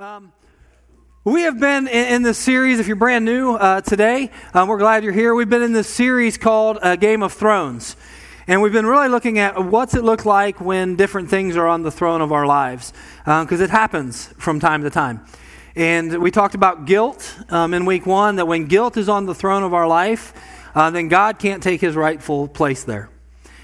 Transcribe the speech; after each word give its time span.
Um, 0.00 0.32
we 1.24 1.42
have 1.42 1.58
been 1.58 1.88
in, 1.88 2.14
in, 2.14 2.22
this 2.22 2.38
series, 2.38 2.78
if 2.78 2.86
you're 2.86 2.94
brand 2.94 3.24
new 3.24 3.54
uh, 3.56 3.80
today, 3.80 4.30
um, 4.54 4.68
we're 4.68 4.78
glad 4.78 5.02
you're 5.02 5.12
here. 5.12 5.34
We've 5.34 5.50
been 5.50 5.60
in 5.60 5.72
this 5.72 5.88
series 5.88 6.38
called 6.38 6.78
uh, 6.80 6.94
Game 6.94 7.20
of 7.20 7.32
Thrones. 7.32 7.96
And 8.46 8.62
we've 8.62 8.72
been 8.72 8.86
really 8.86 9.08
looking 9.08 9.40
at 9.40 9.60
what's 9.64 9.94
it 9.94 10.04
look 10.04 10.24
like 10.24 10.60
when 10.60 10.94
different 10.94 11.28
things 11.30 11.56
are 11.56 11.66
on 11.66 11.82
the 11.82 11.90
throne 11.90 12.20
of 12.20 12.30
our 12.30 12.46
lives, 12.46 12.92
because 13.24 13.60
um, 13.60 13.60
it 13.60 13.70
happens 13.70 14.28
from 14.38 14.60
time 14.60 14.84
to 14.84 14.90
time. 14.90 15.26
And 15.74 16.22
we 16.22 16.30
talked 16.30 16.54
about 16.54 16.84
guilt 16.84 17.36
um, 17.48 17.74
in 17.74 17.84
week 17.84 18.06
one, 18.06 18.36
that 18.36 18.46
when 18.46 18.66
guilt 18.66 18.96
is 18.96 19.08
on 19.08 19.26
the 19.26 19.34
throne 19.34 19.64
of 19.64 19.74
our 19.74 19.88
life, 19.88 20.32
uh, 20.76 20.90
then 20.90 21.08
God 21.08 21.40
can't 21.40 21.60
take 21.60 21.80
his 21.80 21.96
rightful 21.96 22.46
place 22.46 22.84
there. 22.84 23.10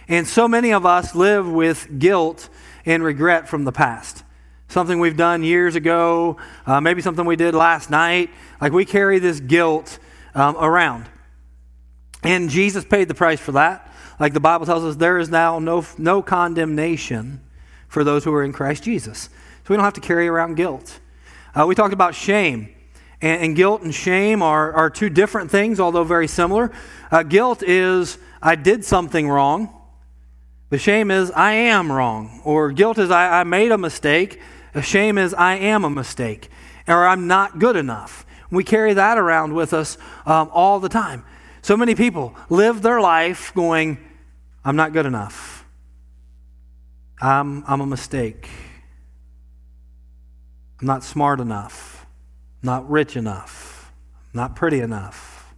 And 0.09 0.27
so 0.27 0.49
many 0.49 0.73
of 0.73 0.85
us 0.85 1.15
live 1.15 1.49
with 1.49 2.01
guilt 2.01 2.49
and 2.85 3.05
regret 3.05 3.49
from 3.49 3.63
the 3.63 3.73
past 3.73 4.24
something 4.75 4.99
we've 4.99 5.17
done 5.17 5.43
years 5.43 5.77
ago, 5.77 6.37
uh, 6.67 6.81
maybe 6.81 7.01
something 7.01 7.25
we 7.25 7.37
did 7.37 7.55
last 7.55 7.89
night. 7.89 8.29
Like 8.61 8.73
we 8.73 8.85
carry 8.85 9.19
this 9.19 9.41
guilt 9.41 9.99
um, 10.35 10.57
around. 10.57 11.07
And 12.23 12.51
Jesus 12.51 12.85
paid 12.85 13.09
the 13.09 13.15
price 13.15 13.41
for 13.41 13.53
that. 13.53 13.91
Like 14.19 14.33
the 14.33 14.41
Bible 14.41 14.67
tells 14.67 14.85
us, 14.85 14.97
there 14.97 15.19
is 15.19 15.29
now 15.29 15.59
no, 15.59 15.87
no 15.97 16.23
condemnation 16.23 17.41
for 17.89 18.05
those 18.05 18.25
who 18.25 18.35
are 18.35 18.45
in 18.45 18.53
Christ 18.53 18.83
Jesus. 18.83 19.25
So 19.29 19.71
we 19.71 19.77
don't 19.77 19.85
have 19.85 19.95
to 19.95 20.01
carry 20.01 20.29
around 20.29 20.57
guilt. 20.57 21.01
Uh, 21.55 21.67
we 21.67 21.75
talked 21.75 21.95
about 21.95 22.15
shame. 22.15 22.75
And, 23.21 23.43
and, 23.43 23.57
guilt 23.57 23.83
and 23.83 23.95
shame 23.95 24.43
are, 24.43 24.73
are 24.73 24.91
two 24.91 25.09
different 25.09 25.51
things, 25.51 25.81
although 25.81 26.05
very 26.05 26.27
similar. 26.27 26.73
Uh, 27.11 27.23
guilt 27.23 27.63
is, 27.63 28.19
I 28.43 28.57
did 28.57 28.85
something 28.85 29.29
wrong. 29.29 29.73
The 30.71 30.79
shame 30.79 31.11
is, 31.11 31.31
I 31.31 31.53
am 31.53 31.93
wrong. 31.93 32.41
Or 32.45 32.73
guilt 32.73 32.99
is, 32.99 33.11
I, 33.11 33.41
I 33.41 33.45
made 33.45 33.71
a 33.71 33.79
mistake. 33.79 34.41
A 34.75 34.83
shame 34.83 35.19
is, 35.19 35.33
I 35.35 35.55
am 35.55 35.85
a 35.85 35.91
mistake, 35.91 36.51
or 36.89 37.07
I'm 37.07 37.27
not 37.27 37.59
good 37.59 37.77
enough. 37.77 38.27
We 38.51 38.65
carry 38.65 38.95
that 38.95 39.19
around 39.19 39.55
with 39.55 39.73
us 39.73 39.97
um, 40.27 40.51
all 40.53 40.81
the 40.81 40.89
time. 40.89 41.25
So 41.63 41.77
many 41.77 41.95
people 41.95 42.35
live 42.51 42.83
their 42.83 43.01
life 43.01 43.55
going, 43.55 43.99
I'm 44.65 44.77
not 44.77 44.93
good 44.93 45.07
enough. 45.07 45.65
I'm, 47.21 47.65
I'm 47.67 47.81
a 47.81 47.87
mistake. 47.87 48.49
I'm 50.81 50.87
not 50.87 51.05
smart 51.05 51.41
enough. 51.41 52.07
not 52.63 52.89
rich 52.91 53.17
enough. 53.17 53.93
not 54.33 54.57
pretty 54.57 54.81
enough. 54.81 55.55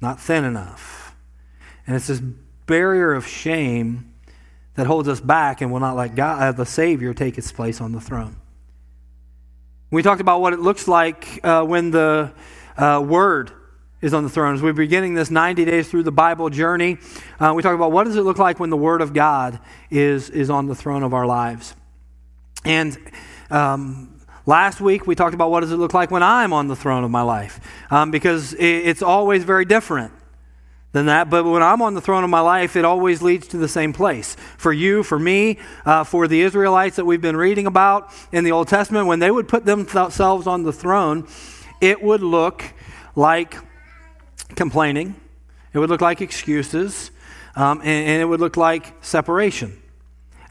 not 0.00 0.20
thin 0.20 0.44
enough. 0.44 1.14
And 1.86 1.94
it's 1.94 2.06
this 2.06 2.20
barrier 2.66 3.12
of 3.12 3.26
shame 3.26 4.12
that 4.74 4.86
holds 4.86 5.08
us 5.08 5.20
back 5.20 5.60
and 5.60 5.70
will 5.70 5.80
not 5.80 5.96
let 5.96 6.14
God, 6.14 6.42
uh, 6.42 6.52
the 6.52 6.66
Savior, 6.66 7.14
take 7.14 7.38
its 7.38 7.52
place 7.52 7.80
on 7.80 7.92
the 7.92 8.00
throne. 8.00 8.36
We 9.90 10.02
talked 10.02 10.20
about 10.20 10.40
what 10.40 10.52
it 10.52 10.60
looks 10.60 10.88
like 10.88 11.40
uh, 11.44 11.62
when 11.64 11.90
the 11.90 12.32
uh, 12.76 13.04
Word 13.06 13.52
is 14.00 14.12
on 14.12 14.24
the 14.24 14.30
throne. 14.30 14.54
As 14.54 14.62
we're 14.62 14.72
beginning 14.72 15.14
this 15.14 15.30
90 15.30 15.64
days 15.64 15.88
through 15.88 16.02
the 16.02 16.12
Bible 16.12 16.50
journey, 16.50 16.98
uh, 17.38 17.52
we 17.54 17.62
talk 17.62 17.74
about 17.74 17.92
what 17.92 18.04
does 18.04 18.16
it 18.16 18.22
look 18.22 18.38
like 18.38 18.58
when 18.58 18.70
the 18.70 18.76
Word 18.76 19.02
of 19.02 19.12
God 19.12 19.60
is, 19.90 20.30
is 20.30 20.50
on 20.50 20.66
the 20.66 20.74
throne 20.74 21.02
of 21.02 21.14
our 21.14 21.26
lives. 21.26 21.74
And 22.64 22.96
um, 23.50 24.20
last 24.46 24.80
week 24.80 25.06
we 25.06 25.14
talked 25.14 25.34
about 25.34 25.50
what 25.50 25.60
does 25.60 25.70
it 25.70 25.76
look 25.76 25.94
like 25.94 26.10
when 26.10 26.22
I'm 26.22 26.52
on 26.52 26.66
the 26.66 26.76
throne 26.76 27.04
of 27.04 27.10
my 27.10 27.22
life, 27.22 27.60
um, 27.90 28.10
because 28.10 28.52
it, 28.54 28.64
it's 28.64 29.02
always 29.02 29.44
very 29.44 29.64
different 29.64 30.12
than 30.94 31.06
that. 31.06 31.28
But 31.28 31.44
when 31.44 31.60
I'm 31.60 31.82
on 31.82 31.94
the 31.94 32.00
throne 32.00 32.22
of 32.22 32.30
my 32.30 32.40
life, 32.40 32.76
it 32.76 32.84
always 32.84 33.20
leads 33.20 33.48
to 33.48 33.58
the 33.58 33.68
same 33.68 33.92
place. 33.92 34.36
For 34.56 34.72
you, 34.72 35.02
for 35.02 35.18
me, 35.18 35.58
uh, 35.84 36.04
for 36.04 36.28
the 36.28 36.40
Israelites 36.40 36.96
that 36.96 37.04
we've 37.04 37.20
been 37.20 37.36
reading 37.36 37.66
about 37.66 38.10
in 38.30 38.44
the 38.44 38.52
Old 38.52 38.68
Testament, 38.68 39.08
when 39.08 39.18
they 39.18 39.30
would 39.30 39.48
put 39.48 39.66
themselves 39.66 40.46
on 40.46 40.62
the 40.62 40.72
throne, 40.72 41.26
it 41.80 42.00
would 42.00 42.22
look 42.22 42.64
like 43.16 43.56
complaining, 44.54 45.16
it 45.72 45.80
would 45.80 45.90
look 45.90 46.00
like 46.00 46.20
excuses, 46.20 47.10
um, 47.56 47.80
and, 47.80 48.08
and 48.08 48.22
it 48.22 48.26
would 48.26 48.40
look 48.40 48.56
like 48.56 48.94
separation. 49.04 49.82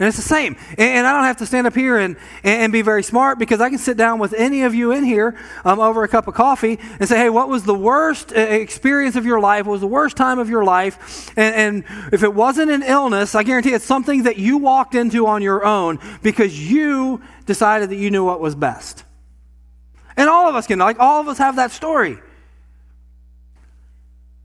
And 0.04 0.10
it's 0.10 0.18
the 0.18 0.22
same. 0.22 0.58
And, 0.78 1.08
I 1.08 1.14
don't 1.14 1.24
have 1.24 1.38
to 1.38 1.46
stand 1.46 1.66
up 1.66 1.74
here 1.74 1.98
and, 1.98 2.18
and, 2.44 2.74
be 2.74 2.82
very 2.82 3.04
smart 3.04 3.40
because 3.40 3.62
I 3.62 3.70
can 3.70 3.78
sit 3.78 3.96
down 3.96 4.20
with 4.20 4.34
any 4.34 4.64
of 4.64 4.76
you 4.76 4.92
in 4.92 5.06
here 5.06 5.34
um, 5.64 5.80
over 5.80 6.04
a 6.04 6.10
cup 6.10 6.28
of 6.28 6.34
coffee 6.34 6.78
and 7.00 7.08
say, 7.08 7.18
hey, 7.18 7.30
what 7.30 7.48
was 7.48 7.64
the 7.64 7.74
worst 7.74 8.34
uh, 8.34 8.40
experience 8.40 9.16
of 9.16 9.26
your 9.26 9.40
life? 9.40 9.66
What 9.66 9.72
was 9.72 9.80
the 9.80 9.88
worst 9.88 10.18
time 10.18 10.40
of 10.40 10.50
your 10.50 10.66
life? 10.66 11.32
And, 11.38 11.56
and 11.88 12.12
if 12.12 12.22
it 12.22 12.34
wasn't 12.34 12.70
an 12.70 12.84
illness, 12.84 13.34
I 13.34 13.44
guarantee 13.44 13.72
it's 13.72 13.86
something 13.86 14.24
that 14.24 14.36
you 14.36 14.58
walked 14.58 14.94
into 14.94 15.26
on 15.26 15.42
your 15.42 15.64
own 15.64 16.00
because 16.22 16.70
you 16.70 17.22
decided 17.46 17.90
that 17.90 17.96
you 17.96 18.12
knew 18.12 18.26
what 18.26 18.42
was 18.42 18.56
best. 18.56 19.06
And 20.18 20.28
all 20.28 20.50
of 20.50 20.56
us 20.56 20.68
can, 20.68 20.80
like, 20.80 21.00
all 21.00 21.22
of 21.22 21.30
us 21.30 21.38
have 21.38 21.56
that 21.56 21.72
story 21.72 22.18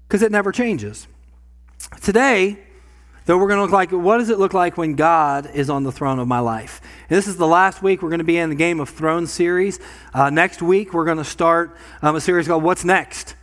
because 0.06 0.22
it 0.22 0.30
never 0.30 0.52
changes. 0.52 1.08
Today, 2.00 2.60
Though 3.28 3.36
we're 3.36 3.48
going 3.48 3.58
to 3.58 3.62
look 3.62 3.72
like, 3.72 3.90
what 3.90 4.16
does 4.16 4.30
it 4.30 4.38
look 4.38 4.54
like 4.54 4.78
when 4.78 4.94
God 4.94 5.50
is 5.52 5.68
on 5.68 5.82
the 5.82 5.92
throne 5.92 6.18
of 6.18 6.26
my 6.26 6.38
life? 6.38 6.80
And 7.10 7.18
this 7.18 7.26
is 7.26 7.36
the 7.36 7.46
last 7.46 7.82
week 7.82 8.00
we're 8.00 8.08
going 8.08 8.20
to 8.20 8.24
be 8.24 8.38
in 8.38 8.48
the 8.48 8.56
Game 8.56 8.80
of 8.80 8.88
Thrones 8.88 9.30
series. 9.30 9.80
Uh, 10.14 10.30
next 10.30 10.62
week 10.62 10.94
we're 10.94 11.04
going 11.04 11.18
to 11.18 11.24
start 11.24 11.76
um, 12.00 12.16
a 12.16 12.22
series 12.22 12.48
called 12.48 12.62
What's 12.62 12.86
Next? 12.86 13.34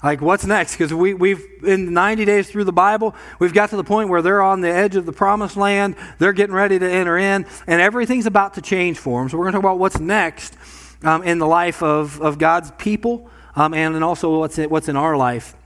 Like, 0.00 0.20
what's 0.20 0.44
next? 0.44 0.74
Because 0.74 0.94
we, 0.94 1.12
we've, 1.12 1.44
in 1.64 1.92
90 1.92 2.24
days 2.24 2.48
through 2.48 2.62
the 2.62 2.72
Bible, 2.72 3.16
we've 3.40 3.52
got 3.52 3.70
to 3.70 3.76
the 3.76 3.82
point 3.82 4.10
where 4.10 4.22
they're 4.22 4.42
on 4.42 4.60
the 4.60 4.70
edge 4.70 4.94
of 4.94 5.06
the 5.06 5.12
promised 5.12 5.56
land. 5.56 5.96
They're 6.20 6.32
getting 6.32 6.54
ready 6.54 6.78
to 6.78 6.88
enter 6.88 7.18
in, 7.18 7.46
and 7.66 7.80
everything's 7.80 8.26
about 8.26 8.54
to 8.54 8.60
change 8.60 8.96
for 8.96 9.20
them. 9.20 9.28
So, 9.28 9.38
we're 9.38 9.50
going 9.50 9.54
to 9.54 9.56
talk 9.56 9.64
about 9.64 9.80
what's 9.80 9.98
next 9.98 10.56
um, 11.02 11.24
in 11.24 11.40
the 11.40 11.48
life 11.48 11.82
of, 11.82 12.22
of 12.22 12.38
God's 12.38 12.70
people 12.78 13.28
um, 13.56 13.74
and, 13.74 13.96
and 13.96 14.04
also 14.04 14.38
what's 14.38 14.56
in, 14.56 14.70
what's 14.70 14.88
in 14.88 14.94
our 14.94 15.16
life 15.16 15.56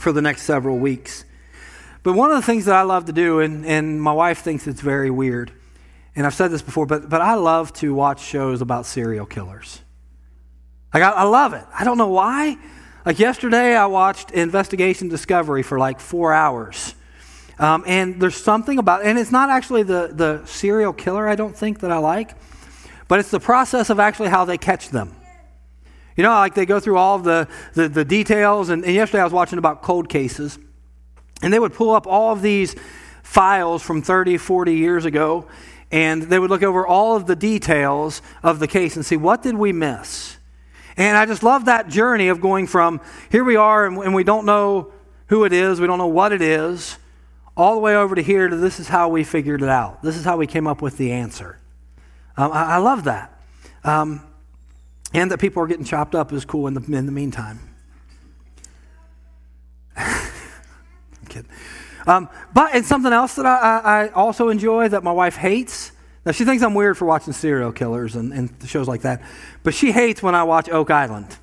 for 0.00 0.12
the 0.12 0.22
next 0.22 0.44
several 0.44 0.78
weeks. 0.78 1.25
But 2.06 2.12
one 2.12 2.30
of 2.30 2.36
the 2.36 2.42
things 2.42 2.66
that 2.66 2.76
I 2.76 2.82
love 2.82 3.06
to 3.06 3.12
do, 3.12 3.40
and, 3.40 3.66
and 3.66 4.00
my 4.00 4.12
wife 4.12 4.38
thinks 4.38 4.68
it's 4.68 4.80
very 4.80 5.10
weird, 5.10 5.50
and 6.14 6.24
I've 6.24 6.34
said 6.34 6.52
this 6.52 6.62
before, 6.62 6.86
but, 6.86 7.08
but 7.08 7.20
I 7.20 7.34
love 7.34 7.72
to 7.78 7.92
watch 7.92 8.22
shows 8.22 8.60
about 8.60 8.86
serial 8.86 9.26
killers. 9.26 9.80
Like, 10.94 11.02
I, 11.02 11.10
I 11.10 11.22
love 11.24 11.52
it. 11.52 11.64
I 11.76 11.82
don't 11.82 11.98
know 11.98 12.06
why. 12.06 12.58
Like, 13.04 13.18
yesterday 13.18 13.74
I 13.74 13.86
watched 13.86 14.30
Investigation 14.30 15.08
Discovery 15.08 15.64
for 15.64 15.80
like 15.80 15.98
four 15.98 16.32
hours. 16.32 16.94
Um, 17.58 17.82
and 17.88 18.22
there's 18.22 18.36
something 18.36 18.78
about, 18.78 19.04
and 19.04 19.18
it's 19.18 19.32
not 19.32 19.50
actually 19.50 19.82
the, 19.82 20.12
the 20.12 20.46
serial 20.46 20.92
killer, 20.92 21.26
I 21.26 21.34
don't 21.34 21.56
think, 21.56 21.80
that 21.80 21.90
I 21.90 21.98
like, 21.98 22.36
but 23.08 23.18
it's 23.18 23.32
the 23.32 23.40
process 23.40 23.90
of 23.90 23.98
actually 23.98 24.28
how 24.28 24.44
they 24.44 24.58
catch 24.58 24.90
them. 24.90 25.12
You 26.16 26.22
know, 26.22 26.30
like 26.30 26.54
they 26.54 26.66
go 26.66 26.78
through 26.78 26.98
all 26.98 27.18
the, 27.18 27.48
the, 27.74 27.88
the 27.88 28.04
details, 28.04 28.68
and, 28.68 28.84
and 28.84 28.94
yesterday 28.94 29.22
I 29.22 29.24
was 29.24 29.32
watching 29.32 29.58
about 29.58 29.82
cold 29.82 30.08
cases. 30.08 30.56
And 31.42 31.52
they 31.52 31.58
would 31.58 31.74
pull 31.74 31.90
up 31.90 32.06
all 32.06 32.32
of 32.32 32.42
these 32.42 32.74
files 33.22 33.82
from 33.82 34.02
30, 34.02 34.38
40 34.38 34.74
years 34.74 35.04
ago, 35.04 35.46
and 35.90 36.22
they 36.22 36.38
would 36.38 36.50
look 36.50 36.62
over 36.62 36.86
all 36.86 37.16
of 37.16 37.26
the 37.26 37.36
details 37.36 38.22
of 38.42 38.58
the 38.58 38.66
case 38.66 38.96
and 38.96 39.04
see 39.04 39.16
what 39.16 39.42
did 39.42 39.54
we 39.54 39.72
miss. 39.72 40.36
And 40.96 41.16
I 41.16 41.26
just 41.26 41.42
love 41.42 41.66
that 41.66 41.88
journey 41.88 42.28
of 42.28 42.40
going 42.40 42.66
from 42.66 43.00
here 43.30 43.44
we 43.44 43.56
are 43.56 43.86
and, 43.86 44.14
we 44.14 44.24
don't 44.24 44.46
know 44.46 44.92
who 45.26 45.44
it 45.44 45.52
is, 45.52 45.80
we 45.80 45.86
don't 45.86 45.98
know 45.98 46.06
what 46.06 46.32
it 46.32 46.40
is, 46.40 46.98
all 47.56 47.74
the 47.74 47.80
way 47.80 47.94
over 47.94 48.14
to 48.14 48.22
here 48.22 48.48
to 48.48 48.56
this 48.56 48.80
is 48.80 48.88
how 48.88 49.08
we 49.08 49.24
figured 49.24 49.62
it 49.62 49.68
out. 49.68 50.02
This 50.02 50.16
is 50.16 50.24
how 50.24 50.36
we 50.36 50.46
came 50.46 50.66
up 50.66 50.80
with 50.80 50.96
the 50.96 51.12
answer. 51.12 51.58
Um, 52.36 52.52
I, 52.52 52.74
I, 52.74 52.76
love 52.78 53.04
that. 53.04 53.38
Um, 53.84 54.22
and 55.12 55.30
that 55.30 55.38
people 55.38 55.62
are 55.62 55.66
getting 55.66 55.84
chopped 55.84 56.14
up 56.14 56.32
is 56.32 56.44
cool 56.44 56.66
in 56.66 56.74
the, 56.74 56.96
in 56.96 57.06
the 57.06 57.12
meantime. 57.12 57.65
Um, 62.06 62.28
but 62.54 62.74
it's 62.74 62.88
something 62.88 63.12
else 63.12 63.34
that 63.34 63.46
I, 63.46 64.04
I, 64.04 64.08
also 64.10 64.48
enjoy 64.48 64.88
that 64.88 65.02
my 65.02 65.10
wife 65.10 65.34
hates. 65.36 65.90
Now, 66.24 66.32
she 66.32 66.44
thinks 66.44 66.62
I'm 66.62 66.74
weird 66.74 66.96
for 66.96 67.04
watching 67.04 67.32
serial 67.32 67.72
killers 67.72 68.14
and, 68.14 68.32
and 68.32 68.50
shows 68.66 68.86
like 68.86 69.02
that, 69.02 69.22
but 69.64 69.74
she 69.74 69.90
hates 69.90 70.22
when 70.22 70.34
I 70.34 70.44
watch 70.44 70.68
Oak 70.68 70.90
Island. 70.90 71.36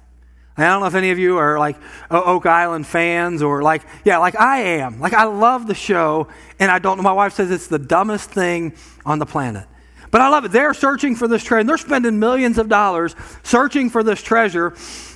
I 0.55 0.65
don't 0.65 0.81
know 0.81 0.85
if 0.85 0.93
any 0.93 1.09
of 1.09 1.17
you 1.17 1.37
are 1.37 1.57
like 1.57 1.77
Oak 2.11 2.45
Island 2.45 2.85
fans 2.85 3.41
or 3.41 3.63
like, 3.63 3.81
yeah, 4.05 4.19
like 4.19 4.39
I 4.39 4.59
am. 4.59 4.99
Like, 4.99 5.13
I 5.13 5.23
love 5.23 5.67
the 5.67 5.73
show, 5.73 6.27
and 6.59 6.69
I 6.69 6.79
don't 6.79 6.97
know. 6.97 7.03
My 7.03 7.13
wife 7.13 7.33
says 7.33 7.49
it's 7.49 7.67
the 7.67 7.79
dumbest 7.79 8.29
thing 8.29 8.73
on 9.05 9.19
the 9.19 9.25
planet. 9.25 9.67
But 10.11 10.21
I 10.21 10.29
love 10.29 10.45
it. 10.45 10.51
They're 10.51 10.75
searching 10.75 11.15
for 11.15 11.27
this 11.27 11.43
treasure, 11.43 11.65
they're 11.65 11.77
spending 11.77 12.19
millions 12.19 12.59
of 12.59 12.69
dollars 12.69 13.15
searching 13.41 13.89
for 13.89 14.03
this 14.03 14.21
treasure, 14.21 14.75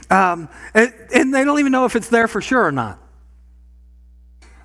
um, 0.09 0.49
and, 0.73 0.93
and 1.13 1.33
they 1.33 1.43
don't 1.43 1.59
even 1.59 1.71
know 1.71 1.85
if 1.85 1.95
it's 1.95 2.09
there 2.09 2.27
for 2.27 2.41
sure 2.41 2.65
or 2.65 2.71
not. 2.71 2.99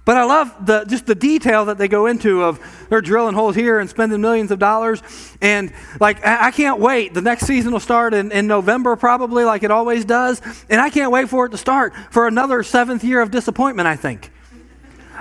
But 0.05 0.17
I 0.17 0.25
love 0.25 0.67
the, 0.67 0.85
just 0.85 1.07
the 1.07 1.15
detail 1.15 1.67
that 1.67 1.79
they 1.79 1.87
go 1.87 2.07
into 2.07 2.43
of 2.43 2.59
they're 2.89 3.01
drilling 3.01 3.35
holes 3.35 3.55
here 3.55 3.79
and 3.79 3.89
spending 3.89 4.21
millions 4.21 4.51
of 4.51 4.59
dollars. 4.59 5.01
And 5.41 5.73
like, 6.01 6.25
I 6.27 6.51
can't 6.51 6.81
wait. 6.81 7.15
The 7.15 7.21
next 7.21 7.47
season 7.47 7.73
will 7.73 7.81
start 7.81 8.13
in, 8.13 8.33
in 8.33 8.49
November, 8.49 8.97
probably, 8.97 9.45
like 9.45 9.63
it 9.63 9.71
always 9.71 10.05
does. 10.05 10.43
And 10.69 10.81
I 10.81 10.91
can't 10.91 11.13
wait 11.13 11.29
for 11.29 11.47
it 11.47 11.51
to 11.51 11.57
start 11.57 11.95
for 12.11 12.27
another 12.27 12.65
seventh 12.65 13.05
year 13.05 13.21
of 13.21 13.31
disappointment, 13.31 13.87
I 13.87 13.95
think. 13.95 14.33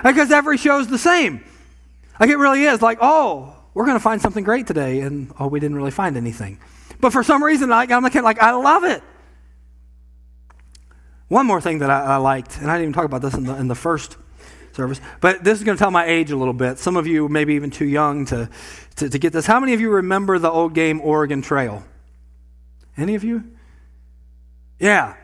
Because 0.02 0.32
every 0.32 0.58
show's 0.58 0.88
the 0.88 0.98
same. 0.98 1.44
Like, 2.18 2.30
it 2.30 2.36
really 2.36 2.64
is. 2.64 2.82
Like, 2.82 2.98
oh, 3.00 3.54
we're 3.74 3.84
going 3.84 3.96
to 3.96 4.02
find 4.02 4.20
something 4.20 4.42
great 4.42 4.66
today. 4.66 5.00
And 5.00 5.32
oh, 5.38 5.46
we 5.46 5.60
didn't 5.60 5.76
really 5.76 5.92
find 5.92 6.16
anything. 6.16 6.58
But 7.00 7.12
for 7.12 7.22
some 7.22 7.42
reason, 7.42 7.70
like, 7.70 7.92
I'm 7.92 8.02
like, 8.02 8.14
like, 8.16 8.40
I 8.40 8.50
love 8.50 8.82
it. 8.82 9.02
One 11.28 11.46
more 11.46 11.60
thing 11.60 11.78
that 11.78 11.88
I, 11.88 12.00
I 12.00 12.16
liked, 12.16 12.58
and 12.58 12.68
I 12.68 12.74
didn't 12.74 12.90
even 12.90 12.92
talk 12.94 13.04
about 13.04 13.22
this 13.22 13.34
in 13.34 13.44
the, 13.44 13.56
in 13.56 13.68
the 13.68 13.74
first 13.76 14.16
service, 14.74 15.00
but 15.20 15.44
this 15.44 15.58
is 15.58 15.64
going 15.64 15.76
to 15.76 15.82
tell 15.82 15.90
my 15.90 16.06
age 16.06 16.30
a 16.30 16.36
little 16.36 16.54
bit. 16.54 16.78
Some 16.78 16.96
of 16.96 17.06
you 17.06 17.28
maybe 17.28 17.54
even 17.54 17.70
too 17.70 17.86
young 17.86 18.24
to, 18.26 18.48
to, 18.96 19.08
to 19.08 19.18
get 19.18 19.32
this. 19.32 19.46
How 19.46 19.60
many 19.60 19.74
of 19.74 19.80
you 19.80 19.90
remember 19.90 20.38
the 20.38 20.50
old 20.50 20.74
game 20.74 21.00
Oregon 21.00 21.42
Trail? 21.42 21.84
Any 22.96 23.14
of 23.14 23.24
you? 23.24 23.44
Yeah. 24.78 25.14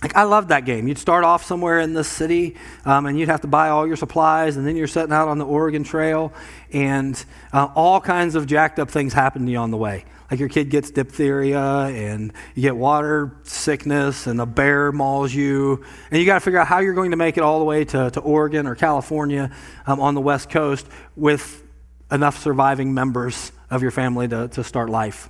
Like, 0.00 0.14
I 0.14 0.22
loved 0.22 0.50
that 0.50 0.64
game. 0.64 0.86
You'd 0.86 0.98
start 0.98 1.24
off 1.24 1.44
somewhere 1.44 1.80
in 1.80 1.92
the 1.92 2.04
city, 2.04 2.56
um, 2.84 3.06
and 3.06 3.18
you'd 3.18 3.28
have 3.28 3.40
to 3.40 3.48
buy 3.48 3.70
all 3.70 3.84
your 3.84 3.96
supplies, 3.96 4.56
and 4.56 4.64
then 4.64 4.76
you're 4.76 4.86
setting 4.86 5.12
out 5.12 5.26
on 5.26 5.38
the 5.38 5.44
Oregon 5.44 5.82
Trail, 5.82 6.32
and 6.72 7.22
uh, 7.52 7.68
all 7.74 8.00
kinds 8.00 8.36
of 8.36 8.46
jacked 8.46 8.78
up 8.78 8.90
things 8.90 9.12
happen 9.12 9.44
to 9.46 9.50
you 9.50 9.58
on 9.58 9.72
the 9.72 9.76
way. 9.76 10.04
Like 10.30 10.38
your 10.38 10.50
kid 10.50 10.70
gets 10.70 10.92
diphtheria, 10.92 11.58
and 11.58 12.32
you 12.54 12.62
get 12.62 12.76
water 12.76 13.36
sickness, 13.42 14.28
and 14.28 14.40
a 14.40 14.46
bear 14.46 14.92
mauls 14.92 15.34
you, 15.34 15.84
and 16.12 16.20
you 16.20 16.26
got 16.26 16.34
to 16.34 16.40
figure 16.40 16.60
out 16.60 16.68
how 16.68 16.78
you're 16.78 16.94
going 16.94 17.10
to 17.10 17.16
make 17.16 17.36
it 17.36 17.42
all 17.42 17.58
the 17.58 17.64
way 17.64 17.84
to, 17.86 18.10
to 18.12 18.20
Oregon 18.20 18.68
or 18.68 18.76
California 18.76 19.50
um, 19.84 19.98
on 19.98 20.14
the 20.14 20.20
West 20.20 20.48
Coast 20.48 20.86
with 21.16 21.64
enough 22.12 22.38
surviving 22.38 22.94
members 22.94 23.50
of 23.68 23.82
your 23.82 23.90
family 23.90 24.28
to, 24.28 24.46
to 24.48 24.62
start 24.62 24.90
life. 24.90 25.28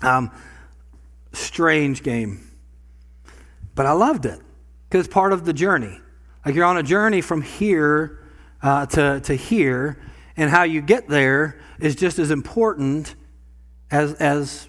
Um, 0.00 0.30
strange 1.34 2.02
game. 2.02 2.40
But 3.76 3.86
I 3.86 3.92
loved 3.92 4.26
it 4.26 4.40
because 4.88 5.06
it's 5.06 5.14
part 5.14 5.32
of 5.32 5.44
the 5.44 5.52
journey. 5.52 6.00
Like 6.44 6.56
you're 6.56 6.64
on 6.64 6.78
a 6.78 6.82
journey 6.82 7.20
from 7.20 7.42
here 7.42 8.18
uh, 8.62 8.86
to, 8.86 9.20
to 9.20 9.34
here, 9.34 10.02
and 10.36 10.50
how 10.50 10.64
you 10.64 10.80
get 10.80 11.08
there 11.08 11.60
is 11.78 11.94
just 11.94 12.18
as 12.18 12.30
important 12.30 13.14
as, 13.90 14.14
as 14.14 14.68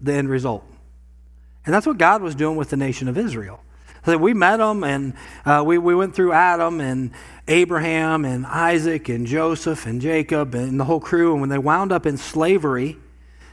the 0.00 0.12
end 0.12 0.28
result. 0.28 0.64
And 1.64 1.74
that's 1.74 1.86
what 1.86 1.96
God 1.96 2.20
was 2.20 2.34
doing 2.34 2.56
with 2.56 2.70
the 2.70 2.76
nation 2.76 3.08
of 3.08 3.16
Israel. 3.16 3.60
So 4.04 4.16
we 4.16 4.34
met 4.34 4.56
them, 4.56 4.84
and 4.84 5.14
uh, 5.44 5.62
we, 5.66 5.78
we 5.78 5.94
went 5.94 6.14
through 6.14 6.32
Adam 6.32 6.80
and 6.80 7.12
Abraham 7.46 8.24
and 8.24 8.46
Isaac 8.46 9.08
and 9.08 9.26
Joseph 9.26 9.86
and 9.86 10.00
Jacob 10.00 10.54
and 10.54 10.80
the 10.80 10.84
whole 10.84 11.00
crew. 11.00 11.32
And 11.32 11.40
when 11.40 11.50
they 11.50 11.58
wound 11.58 11.92
up 11.92 12.06
in 12.06 12.16
slavery, 12.16 12.96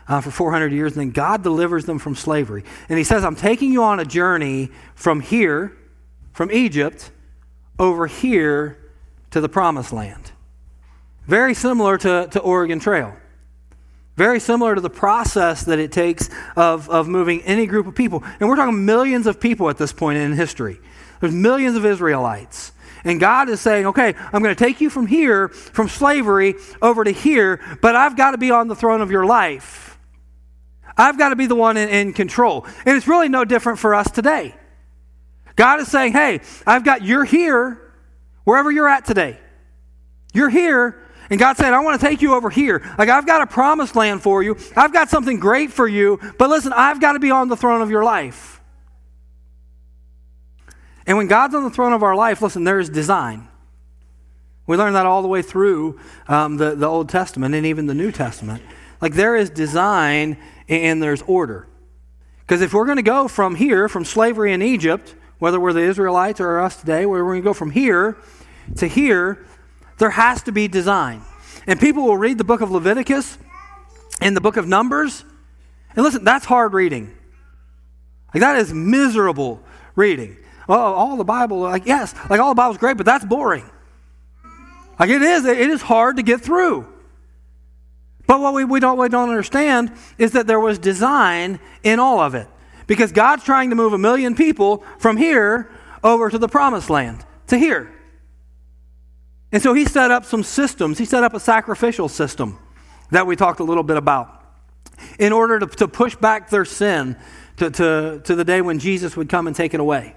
uh, 0.08 0.22
for 0.22 0.32
400 0.32 0.72
years, 0.72 0.94
and 0.94 1.02
then 1.02 1.12
God 1.12 1.44
delivers 1.44 1.86
them 1.86 2.00
from 2.00 2.16
slavery. 2.16 2.64
And 2.90 2.98
He 2.98 3.04
says, 3.04 3.24
I'm 3.24 3.36
taking 3.36 3.72
you 3.72 3.84
on 3.84 4.00
a 4.00 4.06
journey 4.06 4.70
from 4.94 5.20
here, 5.20 5.76
from 6.34 6.52
Egypt, 6.52 7.12
over 7.80 8.08
here 8.08 8.78
to 9.32 9.42
the 9.42 9.50
promised 9.50 9.92
land. 9.92 10.32
Very 11.28 11.54
similar 11.54 11.98
to, 11.98 12.28
to 12.32 12.40
Oregon 12.40 12.80
Trail. 12.80 13.16
Very 14.16 14.40
similar 14.40 14.76
to 14.76 14.82
the 14.82 14.90
process 14.90 15.64
that 15.66 15.80
it 15.80 15.92
takes 15.92 16.30
of, 16.56 16.90
of 16.90 17.08
moving 17.08 17.42
any 17.42 17.66
group 17.66 17.86
of 17.86 17.96
people. 17.96 18.24
And 18.40 18.48
we're 18.48 18.56
talking 18.56 18.86
millions 18.86 19.28
of 19.28 19.42
people 19.42 19.70
at 19.70 19.78
this 19.78 19.92
point 19.92 20.18
in 20.18 20.34
history. 20.34 20.80
There's 21.20 21.34
millions 21.34 21.76
of 21.76 21.86
Israelites. 21.86 22.72
And 23.04 23.20
God 23.20 23.50
is 23.50 23.60
saying, 23.60 23.88
okay, 23.88 24.16
I'm 24.34 24.42
going 24.42 24.56
to 24.56 24.64
take 24.64 24.82
you 24.82 24.90
from 24.90 25.06
here, 25.06 25.50
from 25.50 25.90
slavery, 25.90 26.56
over 26.82 27.04
to 27.04 27.12
here, 27.12 27.60
but 27.82 27.96
I've 27.96 28.16
got 28.16 28.32
to 28.32 28.38
be 28.38 28.52
on 28.52 28.68
the 28.68 28.76
throne 28.76 29.02
of 29.02 29.12
your 29.12 29.26
life. 29.26 29.95
I've 30.98 31.18
got 31.18 31.30
to 31.30 31.36
be 31.36 31.48
the 31.48 31.56
one 31.56 31.78
in, 31.78 31.90
in 31.90 32.14
control. 32.14 32.66
And 32.86 32.96
it's 32.98 33.08
really 33.08 33.30
no 33.30 33.46
different 33.46 33.80
for 33.80 33.96
us 33.96 34.10
today. 34.10 34.56
God 35.56 35.80
is 35.80 35.88
saying, 35.90 36.14
hey, 36.14 36.42
I've 36.66 36.84
got, 36.84 37.04
you're 37.04 37.26
here, 37.26 37.82
wherever 38.44 38.72
you're 38.72 38.88
at 38.88 39.06
today. 39.06 39.40
You're 40.34 40.50
here, 40.50 41.02
and 41.30 41.40
God 41.40 41.58
said, 41.58 41.74
I 41.74 41.80
want 41.80 42.00
to 42.00 42.06
take 42.06 42.22
you 42.22 42.36
over 42.36 42.50
here. 42.50 42.84
Like, 42.98 43.10
I've 43.10 43.26
got 43.26 43.42
a 43.42 43.48
promised 43.48 43.96
land 43.96 44.22
for 44.22 44.44
you. 44.44 44.58
I've 44.76 44.94
got 44.94 45.10
something 45.10 45.40
great 45.40 45.72
for 45.72 45.88
you. 45.88 46.20
But 46.38 46.50
listen, 46.50 46.72
I've 46.74 47.02
got 47.02 47.14
to 47.14 47.20
be 47.20 47.32
on 47.32 47.48
the 47.48 47.58
throne 47.58 47.82
of 47.82 47.90
your 47.90 48.04
life. 48.04 48.62
And 51.08 51.18
when 51.18 51.28
God's 51.28 51.56
on 51.56 51.64
the 51.64 51.70
throne 51.70 51.94
of 51.94 52.04
our 52.04 52.16
life, 52.16 52.42
listen, 52.42 52.64
there 52.64 52.80
is 52.80 52.90
design. 52.90 53.48
We 54.68 54.78
learn 54.78 54.94
that 54.94 55.06
all 55.06 55.22
the 55.22 55.28
way 55.28 55.42
through 55.42 56.00
um, 56.28 56.58
the, 56.58 56.76
the 56.76 56.88
Old 56.88 57.10
Testament 57.10 57.56
and 57.56 57.66
even 57.66 57.86
the 57.86 57.94
New 57.94 58.12
Testament. 58.12 58.62
Like, 59.02 59.14
there 59.14 59.36
is 59.36 59.50
design 59.50 60.38
and 60.68 61.02
there's 61.02 61.22
order. 61.24 61.68
Because 62.42 62.62
if 62.62 62.74
we're 62.74 62.86
going 62.86 62.98
to 62.98 63.04
go 63.04 63.28
from 63.28 63.56
here, 63.56 63.90
from 63.90 64.06
slavery 64.06 64.54
in 64.54 64.62
Egypt, 64.62 65.16
whether 65.40 65.60
we're 65.60 65.74
the 65.74 65.82
Israelites 65.82 66.40
or 66.40 66.60
us 66.60 66.78
today, 66.78 67.06
where 67.06 67.24
we're 67.24 67.34
going 67.34 67.42
to 67.42 67.50
go 67.50 67.54
from 67.54 67.72
here 67.72 68.18
to 68.78 68.88
here, 68.88 69.46
there 69.98 70.12
has 70.12 70.44
to 70.44 70.52
be 70.52 70.68
design. 70.68 71.22
And 71.68 71.80
people 71.80 72.04
will 72.04 72.18
read 72.18 72.38
the 72.38 72.44
book 72.44 72.62
of 72.62 72.72
Leviticus 72.72 73.38
and 74.22 74.36
the 74.36 74.42
book 74.42 74.58
of 74.58 74.68
Numbers. 74.68 75.24
And 75.96 76.04
listen, 76.04 76.24
that's 76.24 76.46
hard 76.46 76.74
reading. 76.74 77.16
Like, 78.34 78.42
that 78.42 78.58
is 78.58 78.74
miserable 78.74 79.62
reading. 79.96 80.38
Oh, 80.68 80.76
all 80.76 81.18
the 81.18 81.24
Bible, 81.24 81.60
like, 81.60 81.86
yes, 81.86 82.14
like 82.30 82.40
all 82.40 82.50
the 82.50 82.56
Bible's 82.56 82.78
great, 82.78 82.98
but 82.98 83.06
that's 83.06 83.24
boring. 83.24 83.70
Like, 85.00 85.10
it 85.10 85.22
is, 85.22 85.46
it 85.46 85.70
is 85.70 85.82
hard 85.82 86.18
to 86.18 86.24
get 86.24 86.42
through. 86.42 86.88
But 88.28 88.40
what 88.40 88.54
we, 88.54 88.66
we, 88.66 88.80
don't, 88.80 88.98
we 88.98 89.10
don't 89.10 89.30
understand 89.30 89.92
is 90.18 90.32
that 90.32 90.48
there 90.48 90.60
was 90.60 90.80
design 90.80 91.60
in 91.84 92.00
all 92.00 92.20
of 92.20 92.36
it. 92.36 92.48
Because 92.88 93.12
God's 93.12 93.44
trying 93.44 93.72
to 93.72 93.76
move 93.76 93.94
a 93.94 93.98
million 93.98 94.36
people 94.36 94.84
from 95.00 95.18
here 95.18 95.70
over 96.04 96.30
to 96.30 96.38
the 96.38 96.48
promised 96.48 96.90
land, 96.90 97.26
to 97.48 97.58
here. 97.58 97.92
And 99.52 99.62
so 99.62 99.74
he 99.74 99.86
set 99.86 100.12
up 100.12 100.26
some 100.26 100.44
systems. 100.44 100.98
He 100.98 101.06
set 101.06 101.24
up 101.24 101.34
a 101.34 101.40
sacrificial 101.40 102.10
system 102.10 102.60
that 103.12 103.26
we 103.26 103.36
talked 103.36 103.60
a 103.60 103.64
little 103.64 103.84
bit 103.84 103.98
about 103.98 104.44
in 105.20 105.34
order 105.34 105.60
to, 105.60 105.66
to 105.66 105.88
push 105.88 106.16
back 106.16 106.50
their 106.50 106.66
sin 106.66 107.16
to, 107.58 107.70
to, 107.70 108.22
to 108.26 108.36
the 108.36 108.44
day 108.44 108.62
when 108.62 108.80
Jesus 108.80 109.16
would 109.16 109.30
come 109.30 109.48
and 109.48 109.56
take 109.56 109.74
it 109.74 109.80
away. 109.80 110.16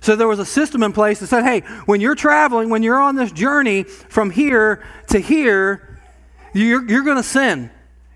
So 0.00 0.14
there 0.14 0.28
was 0.28 0.38
a 0.38 0.46
system 0.46 0.82
in 0.82 0.92
place 0.92 1.20
that 1.20 1.28
said, 1.28 1.42
hey, 1.42 1.60
when 1.86 2.00
you're 2.00 2.14
traveling, 2.14 2.68
when 2.68 2.82
you're 2.82 3.00
on 3.00 3.16
this 3.16 3.32
journey 3.32 3.84
from 3.84 4.30
here 4.30 4.84
to 5.08 5.18
here, 5.18 5.95
you're, 6.56 6.88
you're 6.88 7.04
going 7.04 7.16
to 7.16 7.22
sin. 7.22 7.70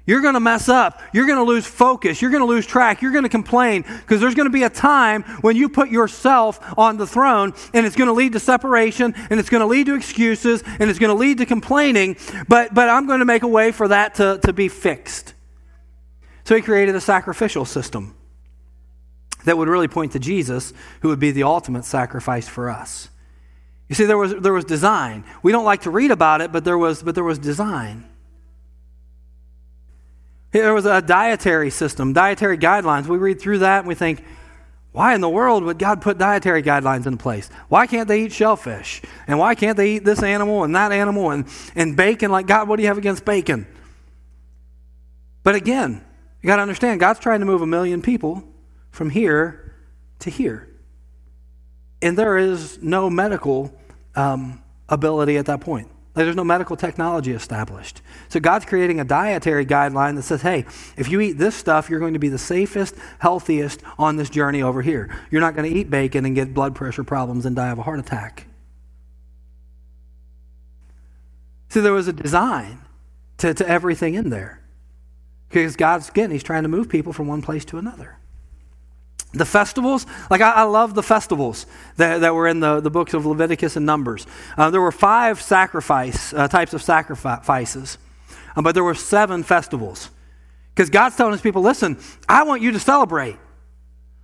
You're 0.07 0.23
going 0.23 0.35
to 0.35 0.41
mess 0.41 0.69
up. 0.69 1.01
You're 1.13 1.27
going 1.27 1.39
to 1.39 1.45
lose 1.45 1.67
focus. 1.67 2.21
You're 2.21 2.33
going 2.33 2.43
to 2.43 2.47
lose 2.47 2.67
track. 2.67 3.01
You're 3.01 3.13
going 3.13 3.23
to 3.23 3.29
complain 3.29 3.83
because 3.83 4.21
there's 4.21 4.35
going 4.35 4.49
to 4.49 4.53
be 4.53 4.65
a 4.65 4.71
time 4.71 5.23
when 5.43 5.55
you 5.57 5.69
put 5.69 5.91
yourself 5.91 6.59
on 6.77 6.97
the 6.97 7.07
throne 7.07 7.53
and 7.73 7.87
it's 7.87 7.95
going 7.95 8.09
to 8.09 8.13
lead 8.13 8.33
to 8.33 8.41
separation 8.41 9.15
and 9.31 9.39
it's 9.39 9.51
going 9.51 9.61
to 9.61 9.69
lead 9.69 9.87
to 9.87 9.95
excuses 9.95 10.65
and 10.81 10.91
it's 10.91 10.99
going 10.99 11.15
to 11.15 11.17
lead 11.17 11.39
to 11.39 11.47
complaining. 11.47 12.17
But, 12.49 12.75
but 12.75 12.89
I'm 12.89 13.07
going 13.07 13.21
to 13.21 13.25
make 13.25 13.45
a 13.45 13.49
way 13.49 13.71
for 13.71 13.87
that 13.87 14.17
to, 14.17 14.41
to 14.43 14.53
be 14.53 14.69
fixed. 14.69 15.35
So 16.43 16.57
he 16.57 16.63
created 16.63 16.97
a 16.97 17.01
sacrificial 17.01 17.65
system 17.65 18.17
that 19.45 19.57
would 19.57 19.69
really 19.69 19.87
point 19.87 20.11
to 20.13 20.19
Jesus, 20.19 20.73
who 21.03 21.09
would 21.09 21.21
be 21.21 21.31
the 21.31 21.45
ultimate 21.45 21.85
sacrifice 21.85 22.49
for 22.49 22.69
us. 22.69 23.11
You 23.89 23.95
see, 23.95 24.07
there 24.07 24.19
was, 24.19 24.35
there 24.35 24.53
was 24.53 24.65
design. 24.65 25.25
We 25.45 25.53
don't 25.53 25.65
like 25.65 25.83
to 25.83 25.91
read 25.91 26.11
about 26.11 26.41
it, 26.41 26.51
but 26.51 26.65
there 26.65 26.79
was, 26.79 27.01
but 27.01 27.15
there 27.15 27.23
was 27.23 27.39
design. 27.39 28.10
There 30.53 30.75
was 30.75 30.87
a 30.87 31.01
dietary 31.01 31.71
system, 31.71 32.13
dietary 32.13 32.59
guidelines. 32.59 33.07
We 33.07 33.19
read 33.19 33.41
through 33.41 33.59
that 33.59 33.81
and 33.81 33.89
we 33.89 33.95
think, 33.95 34.25
why 34.93 35.15
in 35.15 35.21
the 35.21 35.29
world 35.29 35.63
would 35.63 35.79
God 35.79 36.03
put 36.03 36.19
dietary 36.19 36.63
guidelines 36.63 37.07
in 37.07 37.17
place? 37.17 37.49
Why 37.69 37.87
can't 37.87 38.09
they 38.09 38.23
eat 38.23 38.33
shellfish? 38.33 39.03
And 39.29 39.39
why 39.39 39.55
can't 39.55 39.77
they 39.77 39.93
eat 39.93 40.05
this 40.05 40.23
animal 40.23 40.65
and 40.65 40.75
that 40.75 40.91
animal 40.91 41.31
and, 41.31 41.47
and 41.77 41.97
bacon? 41.97 42.33
Like, 42.33 42.49
God, 42.49 42.67
what 42.67 42.77
do 42.77 42.83
you 42.83 42.89
have 42.89 42.99
against 42.99 43.25
bacon? 43.25 43.69
But 45.45 45.55
again, 45.55 46.05
you 46.43 46.49
got 46.49 46.57
to 46.57 46.63
understand, 46.63 46.99
God's 46.99 47.21
trying 47.21 47.41
to 47.41 47.47
move 47.47 47.63
a 47.63 47.67
million 47.67 48.03
people 48.03 48.43
from 48.91 49.11
here 49.11 49.75
to 50.21 50.31
here. 50.31 50.69
And 52.03 52.19
there 52.19 52.37
is 52.37 52.83
no 52.83 53.09
medical 53.09 53.73
um, 54.17 54.63
ability 54.89 55.37
at 55.37 55.47
that 55.47 55.61
point. 55.61 55.89
Like 56.15 56.25
there's 56.25 56.37
no 56.37 56.45
medical 56.45 56.77
technology 56.77 57.33
established. 57.33 58.03
So 58.29 58.41
God's 58.41 58.65
creating 58.65 58.99
a 58.99 59.05
dietary 59.05 59.65
guideline 59.65 60.17
that 60.17 60.23
says, 60.23 60.43
hey, 60.43 60.67
if 60.97 61.09
you 61.09 61.21
eat 61.21 61.39
this 61.39 61.55
stuff, 61.55 61.89
you're 61.89 62.01
going 62.01 62.15
to 62.15 62.19
be 62.19 62.29
the 62.29 62.39
safest, 62.39 62.97
healthiest 63.21 63.81
on 63.97 64.17
this 64.17 64.29
journey 64.29 64.61
over 64.61 64.83
here. 64.83 65.09
You're 65.31 65.41
not 65.41 65.55
going 65.55 65.73
to 65.73 65.79
eat 65.79 65.89
bacon 65.89 66.25
and 66.27 66.35
get 66.35 66.53
blood 66.53 66.75
pressure 66.75 67.05
problems 67.05 67.47
and 67.47 67.55
die 67.55 67.69
of 67.69 67.79
a 67.79 67.83
heart 67.83 68.01
attack. 68.01 68.47
See, 71.69 71.81
there 71.81 71.93
was 71.93 72.09
a 72.09 72.13
design 72.13 72.81
to, 73.39 73.55
to 73.55 73.69
everything 73.69 74.15
in 74.15 74.31
there. 74.31 74.61
Because 75.49 75.77
God's, 75.77 76.09
again, 76.09 76.33
He's 76.33 76.43
trying 76.43 76.65
to 76.65 76.69
move 76.69 76.89
people 76.89 77.13
from 77.13 77.29
one 77.29 77.43
place 77.43 77.65
to 77.67 77.79
another. 77.79 78.20
The 79.33 79.45
festivals, 79.45 80.07
like 80.29 80.41
I, 80.41 80.51
I, 80.51 80.63
love 80.65 80.95
the 80.95 81.05
festivals 81.05 81.67
that, 81.97 82.19
that 82.19 82.35
were 82.35 82.49
in 82.49 82.59
the, 82.59 82.81
the 82.81 82.91
books 82.91 83.15
of 83.15 83.27
Leviticus 83.27 83.77
and 83.77 83.87
Numbers. 83.87 84.27
Uh, 84.59 84.71
there 84.71 84.81
were 84.81 84.91
five 84.91 85.41
sacrifice 85.41 86.35
uh, 86.35 86.49
types 86.49 86.75
of 86.75 86.83
sacrifices, 86.83 87.97
uh, 88.57 88.63
but 88.63 88.75
there 88.75 88.83
were 88.83 88.95
seven 88.95 89.45
festivals. 89.45 90.11
Because 90.75 90.91
God's 90.91 91.17
telling 91.17 91.33
his 91.33 91.41
people, 91.41 91.63
listen, 91.63 91.99
I 92.29 92.43
want 92.43 92.63
you 92.63 92.73
to 92.73 92.81
celebrate. 92.81 93.37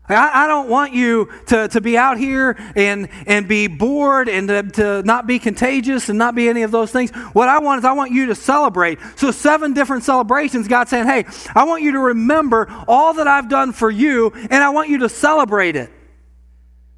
I, 0.09 0.45
I, 0.45 0.47
don't 0.47 0.69
want 0.69 0.93
you 0.93 1.33
to, 1.47 1.69
to 1.69 1.81
be 1.81 1.99
out 1.99 2.17
here 2.17 2.57
and, 2.77 3.09
and 3.27 3.49
be 3.49 3.67
bored 3.67 4.29
and 4.29 4.49
to, 4.49 4.63
to 4.63 5.03
not 5.03 5.27
be 5.27 5.39
contagious 5.39 6.09
and 6.09 6.19
not 6.19 6.35
be 6.35 6.49
any 6.49 6.63
of 6.63 6.71
those 6.71 6.93
things. 6.93 7.11
What 7.33 7.49
I 7.49 7.59
want 7.59 7.81
is 7.81 7.85
I 7.85 7.93
want 7.93 8.13
you 8.13 8.27
to 8.27 8.35
celebrate. 8.35 8.99
So, 9.17 9.33
seven 9.33 9.73
different 9.73 10.05
celebrations, 10.05 10.69
God 10.69 10.89
saying, 10.89 11.07
Hey, 11.07 11.25
I 11.55 11.65
want 11.65 11.83
you 11.83 11.93
to 11.93 11.99
remember 11.99 12.73
all 12.87 13.15
that 13.15 13.27
I've 13.27 13.49
done 13.49 13.73
for 13.73 13.91
you, 13.91 14.33
and 14.35 14.55
I 14.55 14.71
want 14.71 14.89
you 14.89 14.99
to 14.99 15.09
celebrate 15.09 15.75
it. 15.75 15.91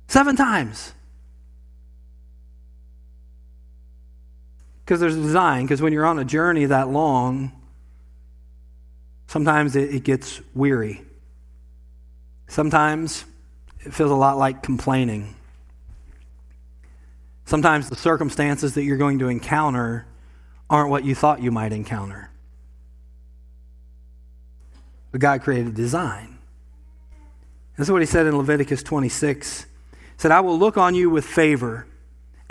Seven 0.08 0.36
times. 0.36 0.92
Because 4.84 5.00
there's 5.00 5.16
a 5.16 5.20
design, 5.20 5.64
because 5.64 5.82
when 5.82 5.92
you're 5.92 6.06
on 6.06 6.18
a 6.18 6.24
journey 6.24 6.64
that 6.66 6.88
long, 6.88 7.52
sometimes 9.26 9.76
it, 9.76 9.94
it 9.94 10.04
gets 10.04 10.40
weary. 10.54 11.02
Sometimes 12.48 13.24
it 13.80 13.94
feels 13.94 14.10
a 14.10 14.14
lot 14.14 14.38
like 14.38 14.62
complaining. 14.62 15.34
Sometimes 17.44 17.88
the 17.88 17.96
circumstances 17.96 18.74
that 18.74 18.82
you're 18.82 18.96
going 18.96 19.20
to 19.20 19.28
encounter 19.28 20.06
aren't 20.68 20.90
what 20.90 21.04
you 21.04 21.14
thought 21.14 21.42
you 21.42 21.50
might 21.50 21.72
encounter. 21.72 22.30
But 25.12 25.20
God 25.20 25.42
created 25.42 25.74
design. 25.74 26.38
This 27.76 27.86
is 27.86 27.92
what 27.92 28.02
he 28.02 28.06
said 28.06 28.26
in 28.26 28.36
Leviticus 28.36 28.82
26. 28.82 29.62
He 29.62 29.66
said, 30.16 30.32
I 30.32 30.40
will 30.40 30.58
look 30.58 30.76
on 30.76 30.94
you 30.94 31.08
with 31.08 31.24
favor 31.24 31.86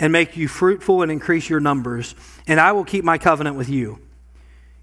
and 0.00 0.12
make 0.12 0.36
you 0.36 0.48
fruitful 0.48 1.02
and 1.02 1.12
increase 1.12 1.48
your 1.48 1.60
numbers, 1.60 2.14
and 2.46 2.58
I 2.58 2.72
will 2.72 2.84
keep 2.84 3.04
my 3.04 3.18
covenant 3.18 3.56
with 3.56 3.68
you. 3.68 4.00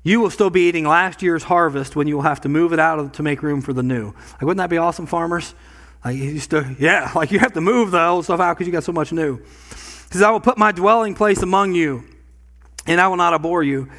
You 0.06 0.20
will 0.20 0.30
still 0.30 0.52
be 0.52 0.68
eating 0.68 0.86
last 0.86 1.24
year's 1.24 1.42
harvest 1.42 1.96
when 1.96 2.06
you 2.06 2.16
will 2.16 2.22
have 2.22 2.42
to 2.42 2.50
move 2.50 2.74
it 2.74 2.80
out 2.80 3.16
to 3.16 3.24
make 3.24 3.42
room 3.42 3.60
for 3.60 3.74
the 3.74 3.82
new. 3.82 4.14
Like, 4.34 4.42
wouldn't 4.44 4.60
that 4.60 4.70
be 4.70 4.78
awesome, 4.78 5.08
farmers? 5.08 5.56
Like, 6.06 6.16
you 6.16 6.38
still, 6.38 6.64
yeah, 6.78 7.12
like 7.16 7.32
you 7.32 7.40
have 7.40 7.54
to 7.54 7.62
move 7.62 7.90
the 7.90 8.06
old 8.06 8.24
stuff 8.24 8.40
out 8.40 8.56
because 8.56 8.68
you 8.68 8.72
got 8.72 8.84
so 8.84 8.92
much 8.92 9.12
new. 9.12 9.40
Because 10.04 10.22
I 10.22 10.30
will 10.30 10.40
put 10.40 10.60
my 10.60 10.72
dwelling 10.72 11.16
place 11.16 11.42
among 11.42 11.74
you, 11.74 12.04
and 12.86 13.02
I 13.02 13.08
will 13.08 13.16
not 13.18 13.34
abhor 13.34 13.64
you. 13.64 13.90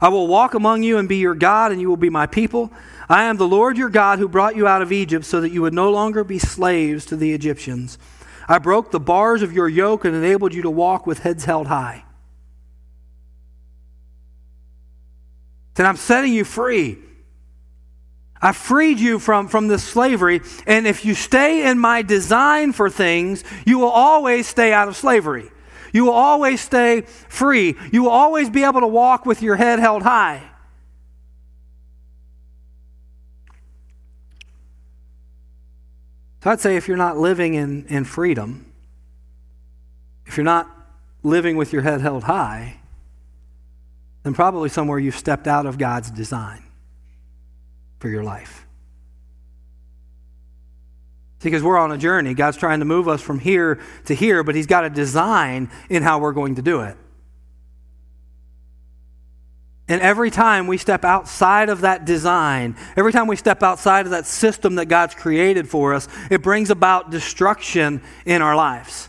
I 0.00 0.08
will 0.08 0.28
walk 0.28 0.54
among 0.54 0.84
you 0.84 0.98
and 0.98 1.08
be 1.08 1.16
your 1.16 1.34
God, 1.34 1.72
and 1.72 1.80
you 1.80 1.88
will 1.88 1.96
be 1.96 2.10
my 2.10 2.26
people. 2.26 2.70
I 3.08 3.24
am 3.24 3.36
the 3.36 3.48
Lord 3.48 3.76
your 3.76 3.90
God 3.90 4.20
who 4.20 4.28
brought 4.28 4.54
you 4.54 4.68
out 4.68 4.82
of 4.82 4.92
Egypt 4.92 5.24
so 5.24 5.40
that 5.40 5.50
you 5.50 5.62
would 5.62 5.74
no 5.74 5.90
longer 5.90 6.22
be 6.22 6.38
slaves 6.38 7.04
to 7.06 7.16
the 7.16 7.32
Egyptians. 7.34 7.98
I 8.46 8.58
broke 8.58 8.92
the 8.92 9.00
bars 9.00 9.42
of 9.42 9.52
your 9.52 9.68
yoke 9.68 10.04
and 10.04 10.14
enabled 10.14 10.54
you 10.54 10.62
to 10.62 10.70
walk 10.70 11.08
with 11.08 11.20
heads 11.20 11.44
held 11.44 11.66
high. 11.66 12.04
Then 15.76 15.86
I'm 15.86 15.96
setting 15.96 16.32
you 16.32 16.44
free. 16.44 16.98
I 18.40 18.52
freed 18.52 18.98
you 18.98 19.18
from, 19.18 19.48
from 19.48 19.68
this 19.68 19.84
slavery. 19.84 20.40
And 20.66 20.86
if 20.86 21.04
you 21.04 21.14
stay 21.14 21.70
in 21.70 21.78
my 21.78 22.02
design 22.02 22.72
for 22.72 22.90
things, 22.90 23.44
you 23.64 23.78
will 23.78 23.90
always 23.90 24.46
stay 24.46 24.72
out 24.72 24.88
of 24.88 24.96
slavery. 24.96 25.50
You 25.92 26.06
will 26.06 26.12
always 26.12 26.60
stay 26.60 27.02
free. 27.02 27.76
You 27.92 28.04
will 28.04 28.10
always 28.10 28.50
be 28.50 28.64
able 28.64 28.80
to 28.80 28.86
walk 28.86 29.24
with 29.24 29.42
your 29.42 29.56
head 29.56 29.78
held 29.78 30.02
high. 30.02 30.42
So 36.42 36.50
I'd 36.50 36.60
say 36.60 36.76
if 36.76 36.88
you're 36.88 36.96
not 36.96 37.16
living 37.16 37.54
in, 37.54 37.86
in 37.86 38.04
freedom, 38.04 38.72
if 40.26 40.36
you're 40.36 40.44
not 40.44 40.70
living 41.22 41.56
with 41.56 41.72
your 41.72 41.82
head 41.82 42.00
held 42.00 42.24
high, 42.24 42.80
then 44.26 44.34
probably 44.34 44.68
somewhere 44.68 44.98
you've 44.98 45.16
stepped 45.16 45.46
out 45.46 45.66
of 45.66 45.78
God's 45.78 46.10
design 46.10 46.64
for 48.00 48.08
your 48.08 48.24
life. 48.24 48.66
Because 51.40 51.62
we're 51.62 51.78
on 51.78 51.92
a 51.92 51.96
journey. 51.96 52.34
God's 52.34 52.56
trying 52.56 52.80
to 52.80 52.84
move 52.84 53.06
us 53.06 53.22
from 53.22 53.38
here 53.38 53.78
to 54.06 54.14
here, 54.16 54.42
but 54.42 54.56
He's 54.56 54.66
got 54.66 54.84
a 54.84 54.90
design 54.90 55.70
in 55.88 56.02
how 56.02 56.18
we're 56.18 56.32
going 56.32 56.56
to 56.56 56.62
do 56.62 56.80
it. 56.80 56.96
And 59.86 60.02
every 60.02 60.32
time 60.32 60.66
we 60.66 60.76
step 60.76 61.04
outside 61.04 61.68
of 61.68 61.82
that 61.82 62.04
design, 62.04 62.74
every 62.96 63.12
time 63.12 63.28
we 63.28 63.36
step 63.36 63.62
outside 63.62 64.06
of 64.06 64.10
that 64.10 64.26
system 64.26 64.74
that 64.74 64.86
God's 64.86 65.14
created 65.14 65.68
for 65.68 65.94
us, 65.94 66.08
it 66.32 66.42
brings 66.42 66.70
about 66.70 67.12
destruction 67.12 68.02
in 68.24 68.42
our 68.42 68.56
lives. 68.56 69.08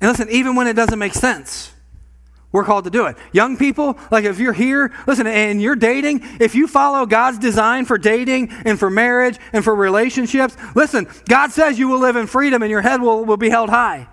And 0.00 0.10
listen, 0.10 0.28
even 0.30 0.56
when 0.56 0.66
it 0.66 0.74
doesn't 0.74 0.98
make 0.98 1.14
sense, 1.14 1.72
we're 2.52 2.64
called 2.64 2.84
to 2.84 2.90
do 2.90 3.06
it. 3.06 3.16
Young 3.32 3.56
people, 3.56 3.98
like 4.10 4.24
if 4.24 4.38
you're 4.38 4.52
here, 4.52 4.92
listen, 5.06 5.26
and 5.26 5.60
you're 5.60 5.76
dating, 5.76 6.20
if 6.40 6.54
you 6.54 6.66
follow 6.66 7.04
God's 7.04 7.38
design 7.38 7.84
for 7.84 7.98
dating 7.98 8.50
and 8.64 8.78
for 8.78 8.88
marriage 8.88 9.38
and 9.52 9.62
for 9.62 9.74
relationships, 9.74 10.56
listen, 10.74 11.06
God 11.28 11.52
says 11.52 11.78
you 11.78 11.88
will 11.88 11.98
live 11.98 12.16
in 12.16 12.26
freedom 12.26 12.62
and 12.62 12.70
your 12.70 12.80
head 12.80 13.02
will, 13.02 13.24
will 13.24 13.36
be 13.36 13.50
held 13.50 13.68
high. 13.68 14.08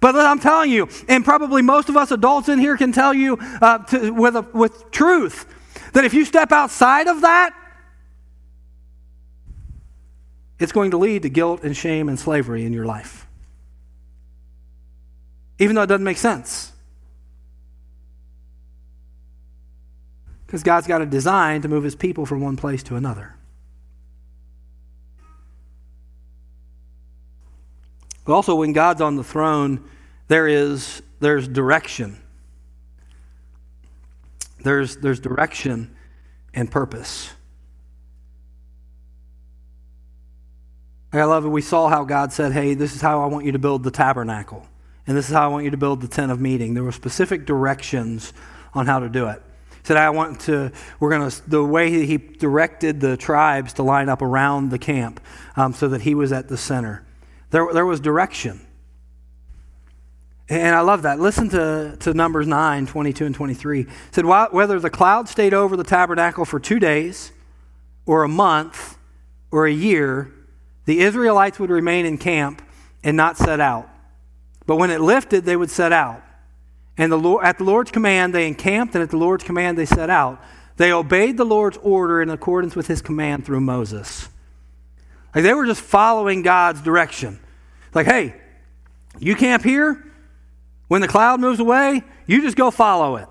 But 0.00 0.16
I'm 0.16 0.38
telling 0.38 0.70
you, 0.70 0.88
and 1.08 1.24
probably 1.24 1.62
most 1.62 1.88
of 1.88 1.96
us 1.96 2.10
adults 2.10 2.48
in 2.48 2.58
here 2.58 2.76
can 2.76 2.92
tell 2.92 3.12
you 3.12 3.38
uh, 3.60 3.78
to, 3.78 4.10
with, 4.10 4.36
a, 4.36 4.42
with 4.52 4.90
truth 4.90 5.46
that 5.92 6.04
if 6.04 6.14
you 6.14 6.24
step 6.24 6.52
outside 6.52 7.08
of 7.08 7.20
that, 7.22 7.54
it's 10.58 10.72
going 10.72 10.90
to 10.90 10.98
lead 10.98 11.22
to 11.22 11.30
guilt 11.30 11.62
and 11.62 11.76
shame 11.76 12.08
and 12.08 12.18
slavery 12.18 12.64
in 12.64 12.72
your 12.72 12.84
life. 12.84 13.26
Even 15.60 15.76
though 15.76 15.82
it 15.82 15.86
doesn't 15.86 16.04
make 16.04 16.16
sense. 16.16 16.72
Because 20.46 20.64
God's 20.64 20.88
got 20.88 21.00
a 21.00 21.06
design 21.06 21.62
to 21.62 21.68
move 21.68 21.84
his 21.84 21.94
people 21.94 22.26
from 22.26 22.40
one 22.40 22.56
place 22.56 22.82
to 22.84 22.96
another. 22.96 23.36
But 28.24 28.32
also, 28.32 28.56
when 28.56 28.72
God's 28.72 29.00
on 29.00 29.14
the 29.14 29.22
throne, 29.22 29.88
there 30.26 30.48
is 30.48 31.02
there's 31.20 31.46
direction. 31.46 32.20
There's, 34.62 34.96
there's 34.96 35.20
direction 35.20 35.94
and 36.52 36.70
purpose. 36.70 37.30
I 41.12 41.24
love 41.24 41.44
it. 41.44 41.48
We 41.48 41.62
saw 41.62 41.88
how 41.88 42.04
God 42.04 42.32
said, 42.32 42.52
Hey, 42.52 42.74
this 42.74 42.94
is 42.94 43.00
how 43.00 43.22
I 43.22 43.26
want 43.26 43.44
you 43.44 43.52
to 43.52 43.58
build 43.58 43.82
the 43.82 43.90
tabernacle. 43.90 44.66
And 45.10 45.18
this 45.18 45.28
is 45.28 45.34
how 45.34 45.42
I 45.42 45.48
want 45.48 45.64
you 45.64 45.72
to 45.72 45.76
build 45.76 46.02
the 46.02 46.06
tent 46.06 46.30
of 46.30 46.40
meeting. 46.40 46.74
There 46.74 46.84
were 46.84 46.92
specific 46.92 47.44
directions 47.44 48.32
on 48.74 48.86
how 48.86 49.00
to 49.00 49.08
do 49.08 49.26
it. 49.26 49.42
He 49.70 49.86
said, 49.88 49.96
I 49.96 50.08
want 50.10 50.42
to, 50.42 50.70
we're 51.00 51.10
going 51.10 51.28
to, 51.28 51.50
the 51.50 51.64
way 51.64 52.06
he 52.06 52.16
directed 52.16 53.00
the 53.00 53.16
tribes 53.16 53.72
to 53.72 53.82
line 53.82 54.08
up 54.08 54.22
around 54.22 54.70
the 54.70 54.78
camp 54.78 55.18
um, 55.56 55.72
so 55.72 55.88
that 55.88 56.02
he 56.02 56.14
was 56.14 56.30
at 56.30 56.46
the 56.46 56.56
center. 56.56 57.04
There, 57.50 57.72
there 57.72 57.84
was 57.84 57.98
direction. 57.98 58.64
And 60.48 60.76
I 60.76 60.80
love 60.82 61.02
that. 61.02 61.18
Listen 61.18 61.48
to, 61.48 61.96
to 61.98 62.14
Numbers 62.14 62.46
9, 62.46 62.86
22 62.86 63.26
and 63.26 63.34
23. 63.34 63.80
It 63.80 63.88
said, 64.12 64.24
Whether 64.24 64.78
the 64.78 64.90
cloud 64.90 65.28
stayed 65.28 65.52
over 65.52 65.76
the 65.76 65.82
tabernacle 65.82 66.44
for 66.44 66.60
two 66.60 66.78
days, 66.78 67.32
or 68.06 68.22
a 68.22 68.28
month, 68.28 68.96
or 69.50 69.66
a 69.66 69.72
year, 69.72 70.30
the 70.84 71.00
Israelites 71.00 71.58
would 71.58 71.70
remain 71.70 72.06
in 72.06 72.16
camp 72.16 72.62
and 73.02 73.16
not 73.16 73.36
set 73.36 73.58
out. 73.58 73.90
But 74.70 74.76
when 74.76 74.92
it 74.92 75.00
lifted, 75.00 75.44
they 75.44 75.56
would 75.56 75.68
set 75.68 75.92
out. 75.92 76.22
And 76.96 77.10
the 77.10 77.16
Lord, 77.16 77.44
at 77.44 77.58
the 77.58 77.64
Lord's 77.64 77.90
command, 77.90 78.32
they 78.32 78.46
encamped, 78.46 78.94
and 78.94 79.02
at 79.02 79.10
the 79.10 79.16
Lord's 79.16 79.42
command, 79.42 79.76
they 79.76 79.84
set 79.84 80.10
out. 80.10 80.40
They 80.76 80.92
obeyed 80.92 81.36
the 81.36 81.44
Lord's 81.44 81.76
order 81.78 82.22
in 82.22 82.30
accordance 82.30 82.76
with 82.76 82.86
his 82.86 83.02
command 83.02 83.44
through 83.44 83.62
Moses. 83.62 84.28
Like 85.34 85.42
they 85.42 85.54
were 85.54 85.66
just 85.66 85.80
following 85.80 86.42
God's 86.42 86.82
direction. 86.82 87.40
Like, 87.94 88.06
hey, 88.06 88.40
you 89.18 89.34
camp 89.34 89.64
here. 89.64 90.04
When 90.86 91.00
the 91.00 91.08
cloud 91.08 91.40
moves 91.40 91.58
away, 91.58 92.04
you 92.28 92.40
just 92.40 92.56
go 92.56 92.70
follow 92.70 93.16
it. 93.16 93.26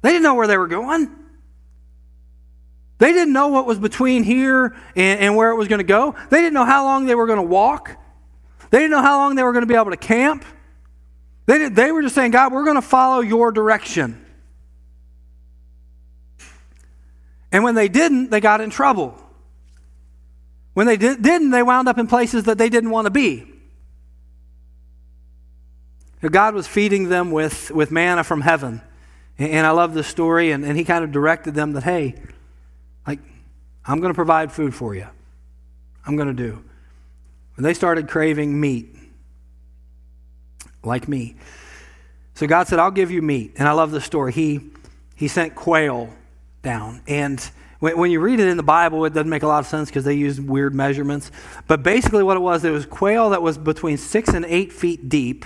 They 0.00 0.12
didn't 0.12 0.22
know 0.22 0.34
where 0.34 0.46
they 0.46 0.56
were 0.56 0.66
going. 0.66 1.14
They 2.96 3.12
didn't 3.12 3.34
know 3.34 3.48
what 3.48 3.66
was 3.66 3.78
between 3.78 4.24
here 4.24 4.74
and, 4.96 5.20
and 5.20 5.36
where 5.36 5.50
it 5.50 5.56
was 5.56 5.68
going 5.68 5.80
to 5.80 5.84
go. 5.84 6.14
They 6.30 6.38
didn't 6.38 6.54
know 6.54 6.64
how 6.64 6.84
long 6.84 7.04
they 7.04 7.14
were 7.14 7.26
going 7.26 7.36
to 7.36 7.42
walk. 7.42 7.98
They 8.74 8.80
didn't 8.80 8.90
know 8.90 9.02
how 9.02 9.18
long 9.18 9.36
they 9.36 9.44
were 9.44 9.52
going 9.52 9.62
to 9.62 9.68
be 9.68 9.76
able 9.76 9.92
to 9.92 9.96
camp. 9.96 10.44
They, 11.46 11.58
did, 11.58 11.76
they 11.76 11.92
were 11.92 12.02
just 12.02 12.16
saying, 12.16 12.32
God, 12.32 12.52
we're 12.52 12.64
going 12.64 12.74
to 12.74 12.82
follow 12.82 13.20
your 13.20 13.52
direction. 13.52 14.20
And 17.52 17.62
when 17.62 17.76
they 17.76 17.86
didn't, 17.86 18.32
they 18.32 18.40
got 18.40 18.60
in 18.60 18.70
trouble. 18.70 19.16
When 20.72 20.88
they 20.88 20.96
did, 20.96 21.22
didn't, 21.22 21.52
they 21.52 21.62
wound 21.62 21.86
up 21.86 21.98
in 21.98 22.08
places 22.08 22.42
that 22.46 22.58
they 22.58 22.68
didn't 22.68 22.90
want 22.90 23.04
to 23.04 23.12
be. 23.12 23.46
God 26.28 26.56
was 26.56 26.66
feeding 26.66 27.08
them 27.08 27.30
with, 27.30 27.70
with 27.70 27.92
manna 27.92 28.24
from 28.24 28.40
heaven. 28.40 28.82
And, 29.38 29.64
I 29.64 29.70
love 29.70 29.94
this 29.94 30.08
story, 30.08 30.50
and, 30.50 30.64
and 30.64 30.76
he 30.76 30.82
kind 30.82 31.04
of 31.04 31.12
directed 31.12 31.54
them 31.54 31.74
that, 31.74 31.84
hey, 31.84 32.16
like, 33.06 33.20
I'm 33.84 34.00
going 34.00 34.10
to 34.10 34.16
provide 34.16 34.50
food 34.50 34.74
for 34.74 34.96
you. 34.96 35.06
I'm 36.04 36.16
going 36.16 36.26
to 36.26 36.34
do. 36.34 36.64
When 37.56 37.62
they 37.64 37.74
started 37.74 38.08
craving 38.08 38.60
meat, 38.60 38.94
like 40.82 41.08
me. 41.08 41.36
So 42.34 42.46
God 42.46 42.66
said, 42.66 42.78
I'll 42.78 42.90
give 42.90 43.10
you 43.10 43.22
meat. 43.22 43.54
And 43.56 43.68
I 43.68 43.72
love 43.72 43.90
this 43.90 44.04
story. 44.04 44.32
He, 44.32 44.60
he 45.14 45.28
sent 45.28 45.54
quail 45.54 46.12
down. 46.62 47.02
And 47.06 47.40
when, 47.78 47.96
when 47.96 48.10
you 48.10 48.20
read 48.20 48.40
it 48.40 48.48
in 48.48 48.56
the 48.56 48.62
Bible, 48.62 49.04
it 49.04 49.12
doesn't 49.14 49.30
make 49.30 49.44
a 49.44 49.46
lot 49.46 49.60
of 49.60 49.66
sense 49.66 49.88
because 49.88 50.04
they 50.04 50.14
use 50.14 50.40
weird 50.40 50.74
measurements. 50.74 51.30
But 51.68 51.82
basically, 51.82 52.24
what 52.24 52.36
it 52.36 52.40
was, 52.40 52.64
it 52.64 52.70
was 52.70 52.86
quail 52.86 53.30
that 53.30 53.42
was 53.42 53.56
between 53.56 53.96
six 53.96 54.30
and 54.30 54.44
eight 54.46 54.72
feet 54.72 55.08
deep 55.08 55.44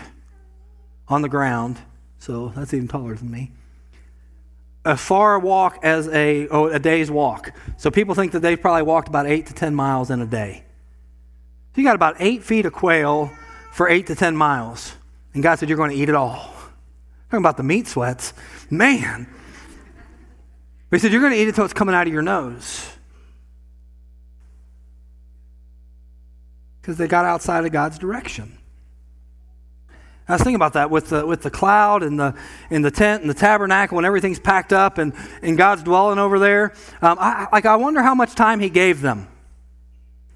on 1.08 1.22
the 1.22 1.28
ground. 1.28 1.78
So 2.18 2.52
that's 2.56 2.72
even 2.72 2.88
taller 2.88 3.14
than 3.14 3.30
me. 3.30 3.52
A 4.84 4.96
far 4.96 5.38
walk 5.38 5.80
as 5.82 6.08
a, 6.08 6.48
oh, 6.48 6.68
a 6.68 6.78
day's 6.78 7.10
walk. 7.10 7.52
So 7.76 7.90
people 7.90 8.14
think 8.14 8.32
that 8.32 8.40
they've 8.40 8.60
probably 8.60 8.82
walked 8.82 9.08
about 9.08 9.26
eight 9.26 9.46
to 9.46 9.52
10 9.52 9.74
miles 9.74 10.10
in 10.10 10.22
a 10.22 10.26
day. 10.26 10.64
You 11.78 11.84
got 11.84 11.94
about 11.94 12.16
eight 12.18 12.42
feet 12.42 12.66
of 12.66 12.72
quail 12.72 13.30
for 13.70 13.88
eight 13.88 14.08
to 14.08 14.16
10 14.16 14.36
miles. 14.36 14.96
And 15.32 15.44
God 15.44 15.60
said, 15.60 15.68
You're 15.68 15.78
going 15.78 15.90
to 15.90 15.96
eat 15.96 16.08
it 16.08 16.14
all. 16.16 16.52
Talking 17.30 17.38
about 17.38 17.56
the 17.56 17.62
meat 17.62 17.86
sweats. 17.86 18.32
Man. 18.68 19.28
But 20.90 20.96
he 20.96 21.00
said, 21.00 21.12
You're 21.12 21.20
going 21.20 21.32
to 21.32 21.38
eat 21.38 21.44
it 21.44 21.50
until 21.50 21.64
it's 21.64 21.74
coming 21.74 21.94
out 21.94 22.08
of 22.08 22.12
your 22.12 22.22
nose. 22.22 22.90
Because 26.80 26.96
they 26.96 27.06
got 27.06 27.24
outside 27.24 27.64
of 27.64 27.70
God's 27.70 27.96
direction. 27.96 28.58
I 30.26 30.32
was 30.32 30.42
thinking 30.42 30.56
about 30.56 30.72
that 30.72 30.90
with 30.90 31.10
the, 31.10 31.24
with 31.24 31.42
the 31.42 31.50
cloud 31.50 32.02
and 32.02 32.18
the, 32.18 32.34
and 32.70 32.84
the 32.84 32.90
tent 32.90 33.22
and 33.22 33.30
the 33.30 33.34
tabernacle 33.34 33.94
when 33.94 34.04
everything's 34.04 34.40
packed 34.40 34.72
up 34.72 34.98
and, 34.98 35.12
and 35.42 35.56
God's 35.56 35.84
dwelling 35.84 36.18
over 36.18 36.40
there. 36.40 36.72
Um, 37.00 37.18
I, 37.20 37.46
like, 37.52 37.66
I 37.66 37.76
wonder 37.76 38.02
how 38.02 38.16
much 38.16 38.34
time 38.34 38.58
He 38.58 38.68
gave 38.68 39.00
them. 39.00 39.28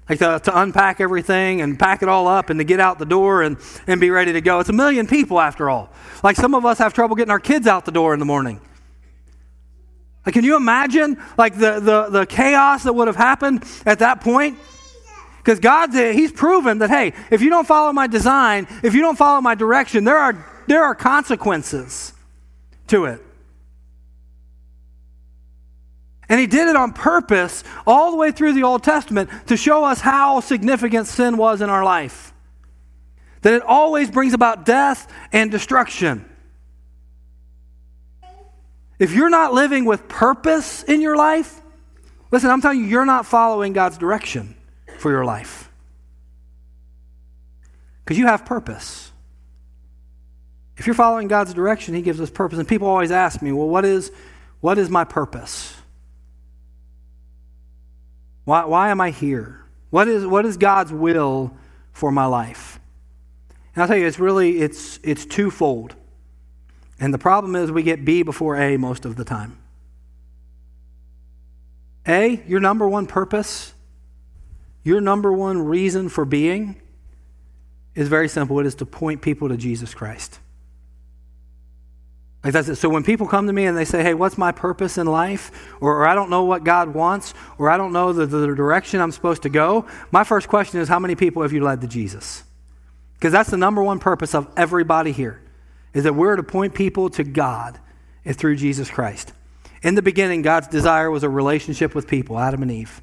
Like 0.09 0.19
to, 0.19 0.39
to 0.43 0.61
unpack 0.61 0.99
everything 0.99 1.61
and 1.61 1.79
pack 1.79 2.03
it 2.03 2.09
all 2.09 2.27
up 2.27 2.49
and 2.49 2.59
to 2.59 2.63
get 2.63 2.79
out 2.79 2.99
the 2.99 3.05
door 3.05 3.41
and, 3.41 3.57
and 3.87 4.01
be 4.01 4.09
ready 4.09 4.33
to 4.33 4.41
go. 4.41 4.59
It's 4.59 4.69
a 4.69 4.73
million 4.73 5.07
people 5.07 5.39
after 5.39 5.69
all. 5.69 5.89
Like 6.23 6.35
some 6.35 6.53
of 6.53 6.65
us 6.65 6.77
have 6.79 6.93
trouble 6.93 7.15
getting 7.15 7.31
our 7.31 7.39
kids 7.39 7.67
out 7.67 7.85
the 7.85 7.91
door 7.91 8.13
in 8.13 8.19
the 8.19 8.25
morning. 8.25 8.59
Like, 10.25 10.33
can 10.33 10.43
you 10.43 10.55
imagine 10.55 11.21
like 11.37 11.57
the, 11.57 11.79
the, 11.79 12.09
the 12.09 12.25
chaos 12.25 12.83
that 12.83 12.93
would 12.93 13.07
have 13.07 13.15
happened 13.15 13.63
at 13.85 13.99
that 13.99 14.21
point? 14.21 14.57
Because 15.37 15.59
God's 15.59 15.95
He's 15.95 16.31
proven 16.31 16.79
that, 16.79 16.89
hey, 16.89 17.13
if 17.29 17.41
you 17.41 17.49
don't 17.49 17.67
follow 17.67 17.91
my 17.91 18.07
design, 18.07 18.67
if 18.83 18.93
you 18.93 19.01
don't 19.01 19.17
follow 19.17 19.41
my 19.41 19.55
direction, 19.55 20.05
there 20.05 20.17
are, 20.17 20.45
there 20.67 20.83
are 20.83 20.95
consequences 20.95 22.13
to 22.87 23.05
it. 23.05 23.21
And 26.33 26.39
he 26.39 26.47
did 26.47 26.67
it 26.67 26.75
on 26.75 26.93
purpose 26.93 27.63
all 27.85 28.09
the 28.09 28.17
way 28.17 28.31
through 28.31 28.53
the 28.53 28.63
Old 28.63 28.81
Testament 28.81 29.29
to 29.45 29.55
show 29.55 29.83
us 29.85 30.01
how 30.01 30.39
significant 30.39 31.05
sin 31.05 31.37
was 31.37 31.61
in 31.61 31.69
our 31.69 31.83
life. 31.83 32.33
That 33.43 33.53
it 33.53 33.61
always 33.61 34.09
brings 34.09 34.33
about 34.33 34.65
death 34.65 35.07
and 35.31 35.51
destruction. 35.51 36.25
If 38.97 39.13
you're 39.13 39.29
not 39.29 39.53
living 39.53 39.85
with 39.85 40.07
purpose 40.07 40.81
in 40.81 41.01
your 41.01 41.15
life, 41.15 41.61
listen, 42.31 42.49
I'm 42.49 42.61
telling 42.61 42.79
you, 42.79 42.85
you're 42.85 43.05
not 43.05 43.27
following 43.27 43.71
God's 43.71 43.99
direction 43.99 44.55
for 44.97 45.11
your 45.11 45.25
life. 45.25 45.69
Because 48.03 48.17
you 48.17 48.25
have 48.25 48.43
purpose. 48.43 49.11
If 50.77 50.87
you're 50.87 50.95
following 50.95 51.27
God's 51.27 51.53
direction, 51.53 51.93
He 51.93 52.01
gives 52.01 52.19
us 52.19 52.31
purpose. 52.31 52.57
And 52.57 52.67
people 52.67 52.87
always 52.87 53.11
ask 53.11 53.39
me, 53.39 53.51
well, 53.51 53.69
what 53.69 53.85
is, 53.85 54.11
what 54.61 54.79
is 54.79 54.89
my 54.89 55.03
purpose? 55.03 55.75
Why, 58.45 58.65
why 58.65 58.89
am 58.89 58.99
I 59.01 59.11
here? 59.11 59.61
What 59.89 60.07
is, 60.07 60.25
what 60.25 60.45
is 60.45 60.57
God's 60.57 60.91
will 60.91 61.55
for 61.91 62.11
my 62.11 62.25
life? 62.25 62.79
And 63.75 63.81
I'll 63.81 63.87
tell 63.87 63.97
you, 63.97 64.07
it's 64.07 64.19
really, 64.19 64.59
it's, 64.59 64.99
it's 65.03 65.25
twofold. 65.25 65.95
And 66.99 67.13
the 67.13 67.17
problem 67.17 67.55
is 67.55 67.71
we 67.71 67.83
get 67.83 68.05
B 68.05 68.23
before 68.23 68.55
A 68.55 68.77
most 68.77 69.05
of 69.05 69.15
the 69.15 69.23
time. 69.23 69.57
A, 72.07 72.43
your 72.47 72.59
number 72.59 72.87
one 72.87 73.07
purpose 73.07 73.73
your 74.83 74.99
number 74.99 75.31
one 75.31 75.61
reason 75.61 76.09
for 76.09 76.25
being 76.25 76.75
is 77.95 78.09
very 78.09 78.27
simple 78.27 78.59
it 78.59 78.65
is 78.65 78.75
to 78.75 78.85
point 78.85 79.21
people 79.21 79.49
to 79.49 79.57
Jesus 79.57 79.93
Christ. 79.93 80.39
Like 82.43 82.53
that's 82.53 82.67
it. 82.67 82.75
So 82.75 82.89
when 82.89 83.03
people 83.03 83.25
come 83.25 83.47
to 83.47 83.53
me 83.53 83.65
and 83.65 83.77
they 83.77 83.85
say, 83.85 84.03
hey, 84.03 84.13
what's 84.13 84.37
my 84.37 84.51
purpose 84.51 84.97
in 84.97 85.07
life? 85.07 85.49
Or, 85.79 85.95
or 85.97 86.07
I 86.07 86.13
don't 86.13 86.29
know 86.29 86.43
what 86.43 86.65
God 86.65 86.93
wants, 86.93 87.33
or 87.57 87.69
I 87.69 87.77
don't 87.77 87.93
know 87.93 88.11
the, 88.11 88.25
the 88.25 88.53
direction 88.53 88.99
I'm 88.99 89.13
supposed 89.13 89.43
to 89.43 89.49
go, 89.49 89.85
my 90.11 90.25
first 90.25 90.49
question 90.49 90.81
is, 90.81 90.89
how 90.89 90.99
many 90.99 91.15
people 91.15 91.41
have 91.41 91.53
you 91.53 91.63
led 91.63 91.79
to 91.81 91.87
Jesus? 91.87 92.43
Because 93.13 93.31
that's 93.31 93.49
the 93.49 93.57
number 93.57 93.81
one 93.81 93.99
purpose 93.99 94.35
of 94.35 94.49
everybody 94.57 95.13
here, 95.13 95.41
is 95.93 96.03
that 96.03 96.15
we're 96.15 96.35
to 96.35 96.43
point 96.43 96.73
people 96.73 97.09
to 97.11 97.23
God 97.23 97.79
through 98.25 98.57
Jesus 98.57 98.89
Christ. 98.89 99.31
In 99.81 99.95
the 99.95 100.01
beginning, 100.01 100.41
God's 100.41 100.67
desire 100.67 101.09
was 101.09 101.23
a 101.23 101.29
relationship 101.29 101.95
with 101.95 102.07
people, 102.07 102.37
Adam 102.37 102.61
and 102.61 102.71
Eve. 102.71 103.01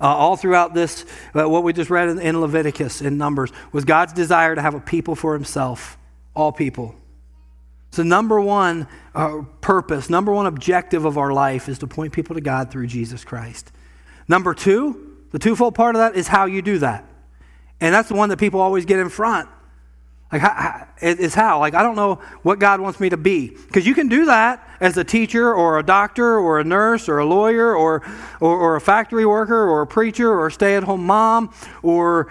Uh, 0.00 0.06
all 0.06 0.36
throughout 0.36 0.74
this, 0.74 1.04
uh, 1.34 1.48
what 1.48 1.62
we 1.62 1.72
just 1.72 1.90
read 1.90 2.08
in, 2.08 2.18
in 2.18 2.40
Leviticus 2.40 3.02
in 3.02 3.18
Numbers, 3.18 3.52
was 3.70 3.84
God's 3.84 4.12
desire 4.12 4.56
to 4.56 4.62
have 4.62 4.74
a 4.74 4.80
people 4.80 5.14
for 5.14 5.34
himself, 5.34 5.96
all 6.34 6.50
people. 6.50 6.96
So, 7.90 8.02
number 8.04 8.40
one 8.40 8.86
uh, 9.14 9.42
purpose, 9.60 10.08
number 10.08 10.32
one 10.32 10.46
objective 10.46 11.04
of 11.04 11.18
our 11.18 11.32
life 11.32 11.68
is 11.68 11.78
to 11.80 11.86
point 11.86 12.12
people 12.12 12.34
to 12.34 12.40
God 12.40 12.70
through 12.70 12.86
Jesus 12.86 13.24
Christ. 13.24 13.72
Number 14.28 14.54
two, 14.54 15.16
the 15.32 15.38
twofold 15.38 15.74
part 15.74 15.96
of 15.96 16.00
that 16.00 16.14
is 16.14 16.28
how 16.28 16.46
you 16.46 16.62
do 16.62 16.78
that. 16.78 17.04
And 17.80 17.94
that's 17.94 18.08
the 18.08 18.14
one 18.14 18.28
that 18.28 18.38
people 18.38 18.60
always 18.60 18.84
get 18.84 19.00
in 19.00 19.08
front. 19.08 19.48
Like, 20.32 20.42
it's 21.00 21.34
how. 21.34 21.58
Like, 21.58 21.74
I 21.74 21.82
don't 21.82 21.96
know 21.96 22.20
what 22.42 22.60
God 22.60 22.80
wants 22.80 23.00
me 23.00 23.08
to 23.08 23.16
be. 23.16 23.48
Because 23.48 23.84
you 23.84 23.94
can 23.94 24.06
do 24.06 24.26
that 24.26 24.64
as 24.78 24.96
a 24.96 25.02
teacher 25.02 25.52
or 25.52 25.80
a 25.80 25.82
doctor 25.82 26.38
or 26.38 26.60
a 26.60 26.64
nurse 26.64 27.08
or 27.08 27.18
a 27.18 27.26
lawyer 27.26 27.74
or, 27.74 28.08
or, 28.40 28.56
or 28.56 28.76
a 28.76 28.80
factory 28.80 29.26
worker 29.26 29.68
or 29.68 29.82
a 29.82 29.86
preacher 29.86 30.30
or 30.30 30.46
a 30.46 30.52
stay 30.52 30.76
at 30.76 30.84
home 30.84 31.04
mom 31.04 31.52
or 31.82 32.28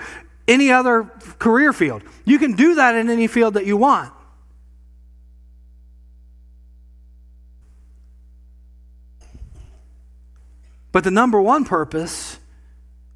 any 0.47 0.71
other 0.71 1.03
career 1.39 1.73
field. 1.73 2.03
You 2.23 2.39
can 2.39 2.53
do 2.53 2.75
that 2.75 2.95
in 2.95 3.09
any 3.09 3.27
field 3.27 3.55
that 3.55 3.65
you 3.65 3.75
want. 3.75 4.13
But 10.91 11.03
the 11.03 11.11
number 11.11 11.41
one 11.41 11.65
purpose, 11.65 12.39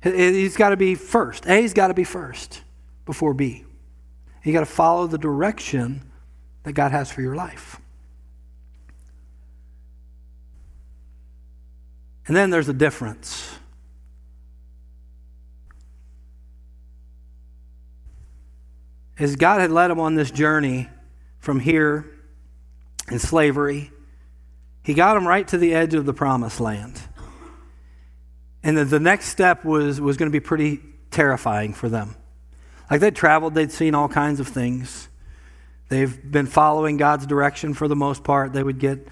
he's 0.01 0.57
got 0.57 0.69
to 0.69 0.77
be 0.77 0.95
first. 0.95 1.47
A's 1.47 1.73
got 1.73 1.87
to 1.87 1.93
be 1.93 2.03
first 2.03 2.61
before 3.05 3.33
B. 3.33 3.65
You 4.43 4.53
got 4.53 4.59
to 4.59 4.65
follow 4.65 5.07
the 5.07 5.17
direction 5.17 6.11
that 6.63 6.73
God 6.73 6.91
has 6.91 7.11
for 7.11 7.21
your 7.21 7.35
life. 7.35 7.79
And 12.27 12.35
then 12.35 12.49
there's 12.49 12.69
a 12.69 12.73
difference. 12.73 13.57
As 19.17 19.35
God 19.35 19.61
had 19.61 19.71
led 19.71 19.91
him 19.91 19.99
on 19.99 20.15
this 20.15 20.31
journey 20.31 20.89
from 21.39 21.59
here 21.59 22.09
in 23.09 23.19
slavery, 23.19 23.91
he 24.83 24.93
got 24.93 25.17
him 25.17 25.27
right 25.27 25.47
to 25.49 25.57
the 25.57 25.73
edge 25.73 25.93
of 25.93 26.05
the 26.05 26.13
promised 26.13 26.59
land. 26.59 27.01
And 28.63 28.77
the, 28.77 28.85
the 28.85 28.99
next 28.99 29.27
step 29.27 29.65
was, 29.65 29.99
was 29.99 30.17
going 30.17 30.31
to 30.31 30.33
be 30.33 30.39
pretty 30.39 30.79
terrifying 31.11 31.73
for 31.73 31.89
them. 31.89 32.15
Like 32.89 33.01
they'd 33.01 33.15
traveled, 33.15 33.53
they'd 33.53 33.71
seen 33.71 33.95
all 33.95 34.07
kinds 34.07 34.39
of 34.39 34.47
things. 34.47 35.09
They've 35.89 36.31
been 36.31 36.47
following 36.47 36.97
God's 36.97 37.25
direction 37.25 37.73
for 37.73 37.87
the 37.87 37.95
most 37.95 38.23
part. 38.23 38.53
They 38.53 38.63
would 38.63 38.79
get 38.79 39.07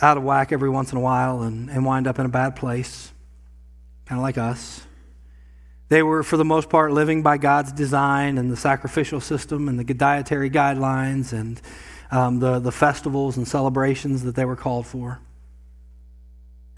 out 0.00 0.16
of 0.16 0.22
whack 0.22 0.52
every 0.52 0.68
once 0.68 0.92
in 0.92 0.98
a 0.98 1.00
while 1.00 1.42
and, 1.42 1.70
and 1.70 1.84
wind 1.84 2.06
up 2.06 2.18
in 2.18 2.26
a 2.26 2.28
bad 2.28 2.56
place, 2.56 3.12
kind 4.06 4.18
of 4.18 4.22
like 4.22 4.38
us. 4.38 4.86
They 5.88 6.02
were, 6.02 6.22
for 6.22 6.36
the 6.36 6.44
most 6.44 6.70
part, 6.70 6.92
living 6.92 7.22
by 7.22 7.38
God's 7.38 7.72
design 7.72 8.38
and 8.38 8.50
the 8.50 8.56
sacrificial 8.56 9.20
system 9.20 9.68
and 9.68 9.78
the 9.78 9.84
dietary 9.84 10.50
guidelines 10.50 11.32
and 11.32 11.60
um, 12.10 12.38
the, 12.38 12.58
the 12.58 12.72
festivals 12.72 13.36
and 13.36 13.46
celebrations 13.46 14.24
that 14.24 14.34
they 14.34 14.44
were 14.44 14.56
called 14.56 14.86
for. 14.86 15.20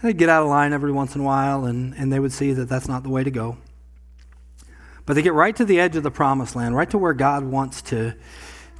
They'd 0.01 0.17
get 0.17 0.29
out 0.29 0.43
of 0.43 0.49
line 0.49 0.73
every 0.73 0.91
once 0.91 1.15
in 1.15 1.21
a 1.21 1.23
while 1.23 1.65
and, 1.65 1.93
and 1.95 2.11
they 2.11 2.19
would 2.19 2.31
see 2.31 2.53
that 2.53 2.69
that's 2.69 2.87
not 2.87 3.03
the 3.03 3.09
way 3.09 3.23
to 3.23 3.31
go. 3.31 3.57
But 5.05 5.13
they 5.13 5.21
get 5.21 5.33
right 5.33 5.55
to 5.55 5.65
the 5.65 5.79
edge 5.79 5.95
of 5.95 6.03
the 6.03 6.11
promised 6.11 6.55
land, 6.55 6.75
right 6.75 6.89
to 6.89 6.97
where 6.97 7.13
God 7.13 7.43
wants 7.43 7.81
to, 7.83 8.13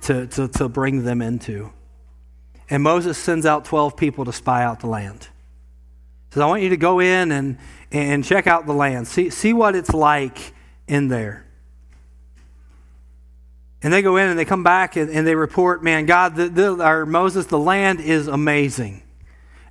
to, 0.01 0.27
to, 0.27 0.47
to 0.49 0.69
bring 0.69 1.03
them 1.03 1.21
into. 1.21 1.71
And 2.69 2.84
Moses 2.84 3.17
sends 3.17 3.45
out 3.45 3.65
12 3.65 3.95
people 3.95 4.25
to 4.25 4.34
spy 4.34 4.63
out 4.63 4.82
the 4.82 4.88
land. 4.88 5.30
He 6.30 6.34
says, 6.34 6.43
I 6.43 6.45
want 6.45 6.63
you 6.63 6.69
to 6.69 6.77
go 6.77 6.99
in 6.99 7.32
and, 7.32 7.58
and 7.91 8.23
check 8.25 8.45
out 8.45 8.65
the 8.65 8.73
land, 8.73 9.08
see, 9.08 9.30
see 9.30 9.53
what 9.53 9.75
it's 9.75 9.93
like 9.93 10.53
in 10.88 11.08
there. 11.08 11.45
And 13.82 13.93
they 13.93 14.01
go 14.01 14.17
in 14.17 14.27
and 14.27 14.38
they 14.38 14.45
come 14.45 14.63
back 14.63 14.97
and, 14.97 15.10
and 15.10 15.25
they 15.25 15.36
report, 15.36 15.84
man, 15.84 16.06
God, 16.06 16.36
the, 16.36 16.49
the, 16.49 16.86
or 16.86 17.06
Moses, 17.06 17.45
the 17.45 17.60
land 17.60 18.01
is 18.01 18.27
amazing. 18.27 19.03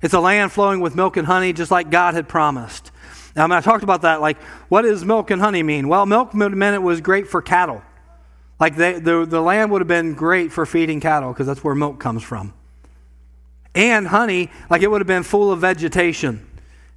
It's 0.01 0.13
a 0.13 0.19
land 0.19 0.51
flowing 0.51 0.79
with 0.79 0.95
milk 0.95 1.17
and 1.17 1.25
honey, 1.25 1.53
just 1.53 1.71
like 1.71 1.89
God 1.89 2.13
had 2.13 2.27
promised. 2.27 2.91
Now, 3.35 3.43
I, 3.43 3.47
mean, 3.47 3.57
I 3.57 3.61
talked 3.61 3.83
about 3.83 4.01
that. 4.01 4.21
Like, 4.21 4.41
what 4.69 4.83
does 4.83 5.05
milk 5.05 5.31
and 5.31 5.41
honey 5.41 5.63
mean? 5.63 5.87
Well, 5.87 6.05
milk 6.05 6.33
meant 6.33 6.75
it 6.75 6.81
was 6.81 7.01
great 7.01 7.27
for 7.27 7.41
cattle. 7.41 7.81
Like, 8.59 8.75
they, 8.75 8.99
the, 8.99 9.25
the 9.25 9.41
land 9.41 9.71
would 9.71 9.81
have 9.81 9.87
been 9.87 10.13
great 10.15 10.51
for 10.51 10.65
feeding 10.65 10.99
cattle 10.99 11.31
because 11.33 11.45
that's 11.45 11.63
where 11.63 11.75
milk 11.75 11.99
comes 11.99 12.23
from. 12.23 12.53
and 13.75 14.07
honey, 14.07 14.49
like 14.69 14.81
it 14.81 14.89
would 14.89 15.01
have 15.01 15.07
been 15.07 15.23
full 15.23 15.51
of 15.51 15.59
vegetation, 15.59 16.45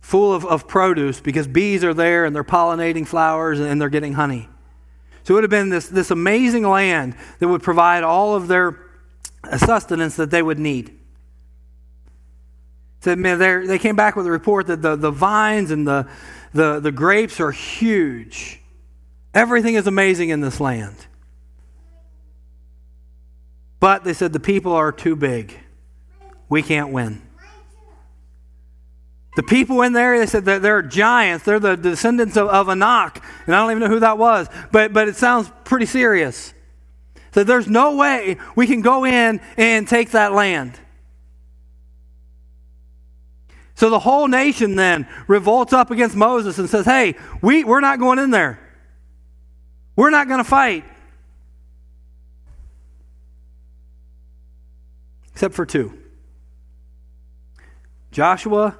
full 0.00 0.32
of, 0.32 0.46
of 0.46 0.66
produce 0.66 1.20
because 1.20 1.46
bees 1.46 1.84
are 1.84 1.92
there 1.92 2.24
and 2.24 2.34
they're 2.34 2.42
pollinating 2.42 3.06
flowers 3.06 3.60
and 3.60 3.80
they're 3.80 3.90
getting 3.90 4.14
honey. 4.14 4.48
So 5.24 5.34
it 5.34 5.36
would 5.36 5.44
have 5.44 5.50
been 5.50 5.68
this, 5.68 5.88
this 5.88 6.10
amazing 6.10 6.66
land 6.66 7.14
that 7.38 7.48
would 7.48 7.62
provide 7.62 8.02
all 8.02 8.34
of 8.34 8.48
their 8.48 8.78
sustenance 9.58 10.16
that 10.16 10.30
they 10.30 10.42
would 10.42 10.58
need. 10.58 10.98
So, 13.00 13.14
they 13.14 13.78
came 13.78 13.96
back 13.96 14.14
with 14.14 14.26
a 14.26 14.30
report 14.30 14.66
that 14.66 14.82
the, 14.82 14.94
the 14.94 15.10
vines 15.10 15.70
and 15.70 15.86
the, 15.86 16.08
the, 16.52 16.80
the 16.80 16.92
grapes 16.92 17.40
are 17.40 17.50
huge. 17.50 18.60
Everything 19.32 19.74
is 19.74 19.86
amazing 19.86 20.28
in 20.28 20.40
this 20.40 20.60
land. 20.60 20.96
But 23.78 24.04
they 24.04 24.12
said 24.12 24.32
the 24.32 24.40
people 24.40 24.72
are 24.72 24.92
too 24.92 25.16
big. 25.16 25.58
We 26.48 26.62
can't 26.62 26.90
win. 26.90 27.22
The 29.36 29.42
people 29.44 29.80
in 29.82 29.92
there, 29.92 30.18
they 30.18 30.26
said 30.26 30.44
that 30.46 30.60
they're 30.60 30.82
giants. 30.82 31.44
They're 31.44 31.60
the 31.60 31.76
descendants 31.76 32.36
of, 32.36 32.48
of 32.48 32.68
Anak. 32.68 33.22
And 33.46 33.54
I 33.54 33.60
don't 33.60 33.70
even 33.70 33.80
know 33.80 33.88
who 33.88 34.00
that 34.00 34.18
was, 34.18 34.48
but, 34.72 34.92
but 34.92 35.08
it 35.08 35.16
sounds 35.16 35.50
pretty 35.64 35.86
serious. 35.86 36.52
So 37.32 37.44
there's 37.44 37.68
no 37.68 37.96
way 37.96 38.38
we 38.56 38.66
can 38.66 38.82
go 38.82 39.06
in 39.06 39.40
and 39.56 39.86
take 39.86 40.10
that 40.10 40.32
land. 40.32 40.78
So 43.80 43.88
the 43.88 43.98
whole 43.98 44.28
nation 44.28 44.76
then 44.76 45.08
revolts 45.26 45.72
up 45.72 45.90
against 45.90 46.14
Moses 46.14 46.58
and 46.58 46.68
says, 46.68 46.84
Hey, 46.84 47.14
we, 47.40 47.64
we're 47.64 47.80
not 47.80 47.98
going 47.98 48.18
in 48.18 48.30
there. 48.30 48.60
We're 49.96 50.10
not 50.10 50.28
going 50.28 50.36
to 50.36 50.44
fight. 50.44 50.84
Except 55.32 55.54
for 55.54 55.64
two 55.64 55.98
Joshua 58.10 58.76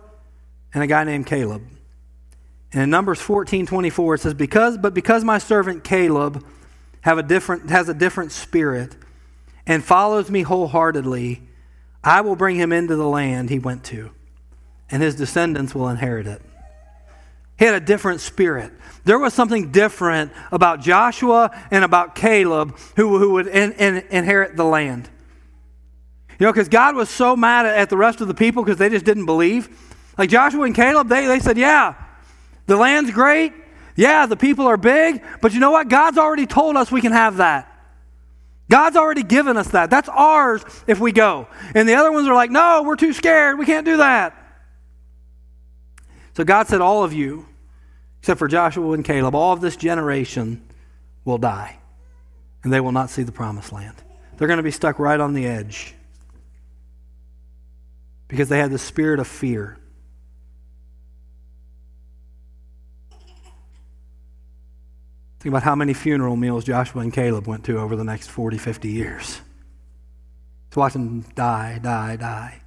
and 0.75 0.83
a 0.83 0.87
guy 0.87 1.05
named 1.05 1.25
Caleb. 1.25 1.63
And 2.71 2.83
in 2.83 2.91
Numbers 2.91 3.23
14 3.23 3.65
24, 3.65 4.17
it 4.17 4.19
says, 4.19 4.35
because, 4.35 4.77
But 4.77 4.93
because 4.93 5.25
my 5.25 5.39
servant 5.39 5.83
Caleb 5.83 6.45
have 7.01 7.17
a 7.17 7.23
different, 7.23 7.71
has 7.71 7.89
a 7.89 7.95
different 7.95 8.33
spirit 8.33 8.97
and 9.67 9.83
follows 9.83 10.31
me 10.31 10.43
wholeheartedly, 10.43 11.41
I 12.05 12.21
will 12.21 12.37
bring 12.37 12.57
him 12.57 12.71
into 12.71 12.97
the 12.97 13.09
land 13.09 13.49
he 13.49 13.59
went 13.59 13.83
to, 13.85 14.11
and 14.91 15.03
his 15.03 15.15
descendants 15.15 15.75
will 15.75 15.89
inherit 15.89 16.27
it. 16.27 16.43
He 17.59 17.67
had 17.67 17.75
a 17.75 17.81
different 17.81 18.21
spirit. 18.21 18.73
There 19.05 19.19
was 19.19 19.35
something 19.35 19.71
different 19.71 20.33
about 20.51 20.81
Joshua 20.81 21.51
and 21.71 21.85
about 21.85 22.15
Caleb 22.15 22.77
who, 22.97 23.19
who 23.19 23.33
would 23.33 23.47
in, 23.47 23.73
in, 23.73 24.05
inherit 24.11 24.57
the 24.57 24.65
land. 24.65 25.09
You 26.39 26.47
know, 26.47 26.53
because 26.53 26.71
God 26.71 26.97
was 26.97 27.11
so 27.11 27.37
mad 27.37 27.67
at 27.67 27.91
the 27.91 27.99
rest 27.99 28.23
of 28.23 28.29
the 28.29 28.35
people 28.35 28.65
because 28.65 28.79
they 28.79 28.89
just 28.89 29.05
didn't 29.05 29.27
believe. 29.27 29.69
Like 30.17 30.31
Joshua 30.31 30.65
and 30.65 30.75
Caleb, 30.75 31.09
they, 31.09 31.27
they 31.27 31.39
said, 31.39 31.59
Yeah, 31.59 31.95
the 32.67 32.77
land's 32.77 33.11
great. 33.11 33.53
Yeah, 33.95 34.25
the 34.25 34.37
people 34.37 34.67
are 34.67 34.79
big. 34.79 35.23
But 35.43 35.53
you 35.53 35.61
know 35.61 35.71
what? 35.71 35.91
God's 35.91 36.17
already 36.17 36.47
told 36.47 36.79
us 36.79 36.91
we 36.91 37.03
can 37.03 37.13
have 37.13 37.37
that. 37.37 37.67
God's 38.71 38.97
already 38.97 39.23
given 39.23 39.59
us 39.59 39.69
that. 39.69 39.91
That's 39.91 40.09
ours 40.09 40.65
if 40.87 40.99
we 40.99 41.13
go. 41.13 41.47
And 41.75 41.87
the 41.87 41.97
other 41.97 42.11
ones 42.11 42.27
are 42.27 42.35
like, 42.35 42.51
No, 42.51 42.85
we're 42.85 42.97
too 42.97 43.13
scared. 43.13 43.59
We 43.59 43.67
can't 43.67 43.85
do 43.85 43.99
that. 43.99 44.40
So 46.41 46.45
God 46.45 46.69
said, 46.69 46.81
All 46.81 47.05
of 47.05 47.13
you, 47.13 47.47
except 48.21 48.39
for 48.39 48.49
Joshua 48.49 48.93
and 48.93 49.05
Caleb, 49.05 49.35
all 49.35 49.53
of 49.53 49.61
this 49.61 49.77
generation 49.77 50.67
will 51.27 51.37
die. 51.37 51.77
And 52.65 52.73
they 52.73 52.81
will 52.81 52.93
not 52.93 53.11
see 53.11 53.25
the 53.25 53.31
promised 53.31 53.75
land. 53.75 53.95
They're 54.39 54.49
going 54.49 54.57
to 54.57 54.63
be 54.63 54.71
stuck 54.71 54.99
right 54.99 55.21
on 55.21 55.35
the 55.35 55.47
edge 55.47 55.95
because 58.27 58.49
they 58.49 58.59
had 58.59 58.71
the 58.71 58.79
spirit 58.79 59.21
of 59.21 59.27
fear. 59.27 59.77
Think 65.41 65.53
about 65.53 65.63
how 65.63 65.75
many 65.75 65.93
funeral 65.93 66.37
meals 66.37 66.65
Joshua 66.65 67.03
and 67.03 67.13
Caleb 67.13 67.47
went 67.47 67.65
to 67.65 67.79
over 67.79 67.97
the 67.97 68.05
next 68.05 68.29
40, 68.29 68.57
50 68.57 68.89
years. 68.89 69.43
To 70.71 70.79
watch 70.79 70.95
them 70.95 71.21
die, 71.35 71.79
die, 71.83 72.17
die. 72.17 72.63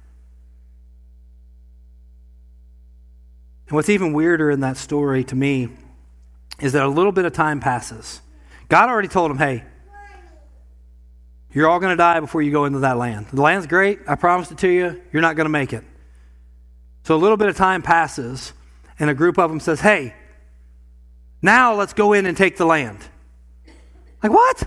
And 3.66 3.76
what's 3.76 3.88
even 3.88 4.12
weirder 4.12 4.50
in 4.50 4.60
that 4.60 4.76
story 4.76 5.24
to 5.24 5.34
me 5.34 5.68
is 6.60 6.72
that 6.72 6.84
a 6.84 6.88
little 6.88 7.12
bit 7.12 7.24
of 7.24 7.32
time 7.32 7.60
passes. 7.60 8.20
God 8.68 8.88
already 8.88 9.08
told 9.08 9.30
them, 9.30 9.38
hey, 9.38 9.64
you're 11.52 11.68
all 11.68 11.78
going 11.78 11.92
to 11.92 11.96
die 11.96 12.18
before 12.20 12.42
you 12.42 12.50
go 12.50 12.64
into 12.64 12.80
that 12.80 12.96
land. 12.96 13.26
The 13.32 13.40
land's 13.40 13.66
great. 13.66 14.00
I 14.08 14.16
promised 14.16 14.50
it 14.50 14.58
to 14.58 14.68
you. 14.68 15.00
You're 15.12 15.22
not 15.22 15.36
going 15.36 15.44
to 15.44 15.50
make 15.50 15.72
it. 15.72 15.84
So 17.04 17.14
a 17.14 17.16
little 17.16 17.36
bit 17.36 17.48
of 17.48 17.56
time 17.56 17.80
passes, 17.80 18.52
and 18.98 19.08
a 19.08 19.14
group 19.14 19.38
of 19.38 19.50
them 19.50 19.60
says, 19.60 19.80
Hey, 19.80 20.14
now 21.42 21.74
let's 21.74 21.92
go 21.92 22.12
in 22.12 22.26
and 22.26 22.36
take 22.36 22.56
the 22.56 22.64
land. 22.64 22.98
Like, 24.22 24.32
what? 24.32 24.64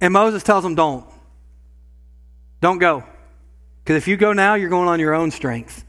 And 0.00 0.12
Moses 0.14 0.42
tells 0.42 0.62
them, 0.62 0.74
Don't. 0.74 1.04
Don't 2.60 2.78
go. 2.78 3.04
Because 3.82 3.96
if 3.96 4.08
you 4.08 4.16
go 4.16 4.32
now, 4.32 4.54
you're 4.54 4.70
going 4.70 4.88
on 4.88 5.00
your 5.00 5.14
own 5.14 5.30
strength, 5.30 5.84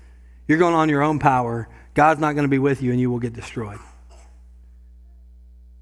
you're 0.47 0.57
going 0.57 0.73
on 0.73 0.89
your 0.89 1.01
own 1.01 1.19
power. 1.19 1.69
God's 1.93 2.19
not 2.19 2.33
going 2.33 2.45
to 2.45 2.49
be 2.49 2.59
with 2.59 2.81
you, 2.81 2.91
and 2.91 2.99
you 2.99 3.09
will 3.09 3.19
get 3.19 3.33
destroyed. 3.33 3.79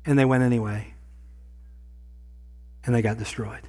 And 0.05 0.17
they 0.17 0.25
went 0.25 0.43
anyway 0.43 0.93
and 2.89 2.95
they 2.95 3.03
got 3.03 3.17
destroyed. 3.19 3.61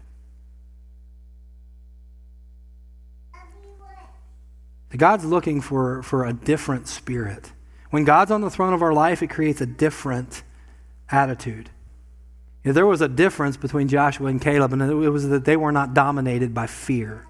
God's 4.97 5.25
looking 5.25 5.61
for, 5.61 6.03
for 6.03 6.27
a 6.27 6.33
different 6.33 6.89
spirit. 6.89 7.53
When 7.91 8.05
God's 8.05 8.31
on 8.31 8.41
the 8.41 8.51
throne 8.51 8.73
of 8.73 8.83
our 8.83 8.93
life, 8.93 9.23
it 9.23 9.29
creates 9.29 9.61
a 9.61 9.67
different 9.67 10.43
attitude. 11.11 11.71
There 12.65 12.87
was 12.87 13.01
a 13.01 13.09
difference 13.09 13.57
between 13.57 13.89
Joshua 13.89 14.29
and 14.29 14.41
Caleb, 14.41 14.73
and 14.73 14.83
it 14.83 15.11
was 15.11 15.29
that 15.29 15.45
they 15.45 15.57
were 15.57 15.71
not 15.71 15.95
dominated 15.95 16.55
by 16.55 16.67
fear 16.67 17.27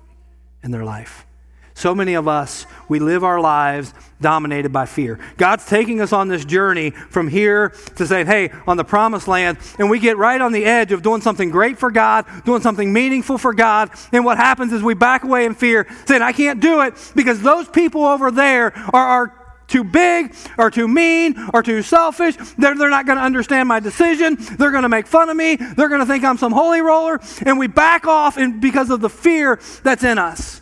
in 0.62 0.70
their 0.70 0.84
life. 0.84 1.26
So 1.74 1.94
many 1.94 2.14
of 2.14 2.28
us, 2.28 2.66
we 2.88 2.98
live 2.98 3.24
our 3.24 3.40
lives 3.40 3.94
dominated 4.20 4.70
by 4.70 4.84
fear. 4.84 5.18
God's 5.38 5.64
taking 5.64 6.00
us 6.00 6.12
on 6.12 6.28
this 6.28 6.44
journey 6.44 6.90
from 6.90 7.28
here 7.28 7.70
to 7.96 8.06
saying, 8.06 8.26
hey, 8.26 8.50
on 8.66 8.76
the 8.76 8.84
promised 8.84 9.28
land, 9.28 9.56
and 9.78 9.88
we 9.88 9.98
get 9.98 10.18
right 10.18 10.40
on 10.40 10.52
the 10.52 10.64
edge 10.64 10.92
of 10.92 11.00
doing 11.00 11.22
something 11.22 11.50
great 11.50 11.78
for 11.78 11.90
God, 11.90 12.26
doing 12.44 12.60
something 12.60 12.92
meaningful 12.92 13.38
for 13.38 13.54
God, 13.54 13.90
and 14.12 14.24
what 14.24 14.36
happens 14.36 14.74
is 14.74 14.82
we 14.82 14.92
back 14.94 15.24
away 15.24 15.46
in 15.46 15.54
fear, 15.54 15.86
saying, 16.06 16.20
I 16.20 16.32
can't 16.32 16.60
do 16.60 16.82
it 16.82 16.94
because 17.14 17.40
those 17.40 17.66
people 17.68 18.04
over 18.04 18.30
there 18.30 18.76
are, 18.92 19.34
too 19.68 19.84
big 19.84 20.34
or 20.58 20.68
too 20.68 20.88
mean 20.88 21.36
or 21.54 21.62
too 21.62 21.80
selfish. 21.80 22.36
They're, 22.58 22.74
they're 22.74 22.90
not 22.90 23.06
going 23.06 23.18
to 23.18 23.24
understand 23.24 23.68
my 23.68 23.78
decision. 23.78 24.36
They're 24.58 24.72
going 24.72 24.82
to 24.82 24.88
make 24.88 25.06
fun 25.06 25.28
of 25.30 25.36
me. 25.36 25.54
They're 25.54 25.88
going 25.88 26.00
to 26.00 26.06
think 26.06 26.24
I'm 26.24 26.38
some 26.38 26.50
holy 26.50 26.80
roller. 26.80 27.20
And 27.46 27.56
we 27.56 27.68
back 27.68 28.04
off 28.04 28.36
in, 28.36 28.58
because 28.58 28.90
of 28.90 29.00
the 29.00 29.08
fear 29.08 29.60
that's 29.84 30.02
in 30.02 30.18
us. 30.18 30.60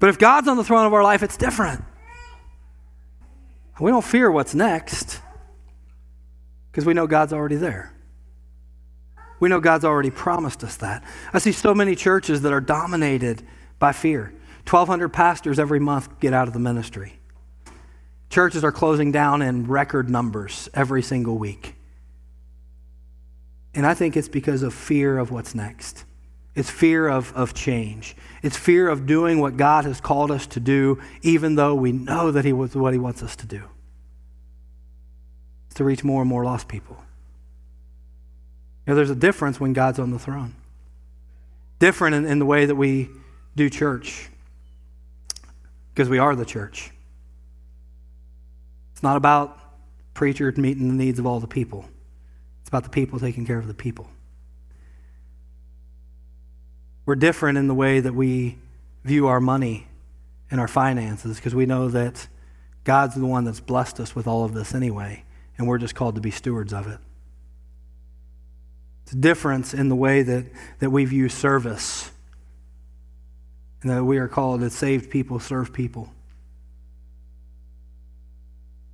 But 0.00 0.08
if 0.08 0.18
God's 0.18 0.48
on 0.48 0.56
the 0.56 0.64
throne 0.64 0.86
of 0.86 0.94
our 0.94 1.04
life, 1.04 1.22
it's 1.22 1.36
different. 1.36 1.84
We 3.78 3.90
don't 3.90 4.04
fear 4.04 4.30
what's 4.30 4.54
next 4.54 5.20
because 6.70 6.84
we 6.84 6.92
know 6.92 7.06
God's 7.06 7.32
already 7.32 7.56
there. 7.56 7.94
We 9.38 9.48
know 9.48 9.60
God's 9.60 9.84
already 9.84 10.10
promised 10.10 10.62
us 10.64 10.76
that. 10.78 11.02
I 11.32 11.38
see 11.38 11.52
so 11.52 11.74
many 11.74 11.94
churches 11.94 12.42
that 12.42 12.52
are 12.52 12.60
dominated 12.60 13.42
by 13.78 13.92
fear. 13.92 14.34
1,200 14.68 15.08
pastors 15.08 15.58
every 15.58 15.80
month 15.80 16.20
get 16.20 16.34
out 16.34 16.46
of 16.46 16.52
the 16.52 16.60
ministry. 16.60 17.18
Churches 18.28 18.62
are 18.62 18.72
closing 18.72 19.10
down 19.10 19.40
in 19.40 19.66
record 19.66 20.10
numbers 20.10 20.68
every 20.74 21.02
single 21.02 21.38
week. 21.38 21.74
And 23.74 23.86
I 23.86 23.94
think 23.94 24.16
it's 24.16 24.28
because 24.28 24.62
of 24.62 24.74
fear 24.74 25.18
of 25.18 25.30
what's 25.30 25.54
next. 25.54 26.04
It's 26.54 26.70
fear 26.70 27.08
of, 27.08 27.32
of 27.34 27.54
change. 27.54 28.16
It's 28.42 28.56
fear 28.56 28.88
of 28.88 29.06
doing 29.06 29.38
what 29.38 29.56
God 29.56 29.84
has 29.84 30.00
called 30.00 30.30
us 30.30 30.46
to 30.48 30.60
do, 30.60 31.00
even 31.22 31.54
though 31.54 31.74
we 31.74 31.92
know 31.92 32.30
that 32.30 32.44
He 32.44 32.52
was 32.52 32.74
what 32.74 32.92
He 32.92 32.98
wants 32.98 33.22
us 33.22 33.36
to 33.36 33.46
do. 33.46 33.62
It's 35.66 35.76
to 35.76 35.84
reach 35.84 36.02
more 36.02 36.22
and 36.22 36.28
more 36.28 36.44
lost 36.44 36.66
people. 36.66 36.96
You 38.86 38.92
know, 38.92 38.96
there's 38.96 39.10
a 39.10 39.14
difference 39.14 39.60
when 39.60 39.72
God's 39.72 39.98
on 39.98 40.10
the 40.10 40.18
throne. 40.18 40.56
Different 41.78 42.16
in, 42.16 42.26
in 42.26 42.38
the 42.40 42.46
way 42.46 42.66
that 42.66 42.74
we 42.74 43.08
do 43.54 43.70
church. 43.70 44.28
Because 45.94 46.08
we 46.08 46.18
are 46.18 46.34
the 46.34 46.44
church. 46.44 46.90
It's 48.92 49.02
not 49.02 49.16
about 49.16 49.58
preacher 50.14 50.52
meeting 50.56 50.88
the 50.88 50.94
needs 50.94 51.18
of 51.18 51.26
all 51.26 51.40
the 51.40 51.46
people. 51.46 51.84
It's 52.60 52.68
about 52.68 52.82
the 52.82 52.90
people 52.90 53.20
taking 53.20 53.46
care 53.46 53.58
of 53.58 53.68
the 53.68 53.74
people. 53.74 54.08
We're 57.06 57.16
different 57.16 57.58
in 57.58 57.66
the 57.66 57.74
way 57.74 58.00
that 58.00 58.14
we 58.14 58.58
view 59.04 59.26
our 59.26 59.40
money 59.40 59.88
and 60.50 60.60
our 60.60 60.68
finances 60.68 61.36
because 61.36 61.54
we 61.54 61.66
know 61.66 61.88
that 61.88 62.28
God's 62.84 63.14
the 63.14 63.26
one 63.26 63.44
that's 63.44 63.60
blessed 63.60 64.00
us 64.00 64.14
with 64.14 64.26
all 64.26 64.44
of 64.44 64.54
this 64.54 64.74
anyway, 64.74 65.24
and 65.58 65.66
we're 65.66 65.78
just 65.78 65.94
called 65.94 66.14
to 66.16 66.20
be 66.20 66.30
stewards 66.30 66.72
of 66.72 66.86
it. 66.86 66.98
It's 69.04 69.12
a 69.12 69.16
difference 69.16 69.74
in 69.74 69.88
the 69.88 69.96
way 69.96 70.22
that, 70.22 70.46
that 70.78 70.90
we 70.90 71.04
view 71.04 71.28
service 71.28 72.10
and 73.82 73.90
that 73.90 74.04
we 74.04 74.18
are 74.18 74.28
called 74.28 74.60
to 74.60 74.70
save 74.70 75.10
people, 75.10 75.40
serve 75.40 75.72
people. 75.72 76.12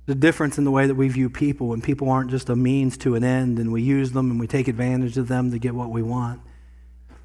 The 0.05 0.15
difference 0.15 0.57
in 0.57 0.63
the 0.63 0.71
way 0.71 0.87
that 0.87 0.95
we 0.95 1.09
view 1.09 1.29
people, 1.29 1.67
when 1.67 1.81
people 1.81 2.09
aren't 2.09 2.31
just 2.31 2.49
a 2.49 2.55
means 2.55 2.97
to 2.99 3.15
an 3.15 3.23
end, 3.25 3.59
and 3.59 3.73
we 3.73 3.81
use 3.81 4.13
them 4.13 4.31
and 4.31 4.39
we 4.39 4.47
take 4.47 4.69
advantage 4.69 5.17
of 5.17 5.27
them 5.27 5.51
to 5.51 5.59
get 5.59 5.75
what 5.75 5.89
we 5.89 6.01
want. 6.01 6.41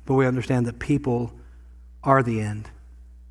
But 0.05 0.15
we 0.15 0.27
understand 0.27 0.67
that 0.67 0.79
people 0.79 1.33
are 2.03 2.23
the 2.23 2.41
end, 2.41 2.69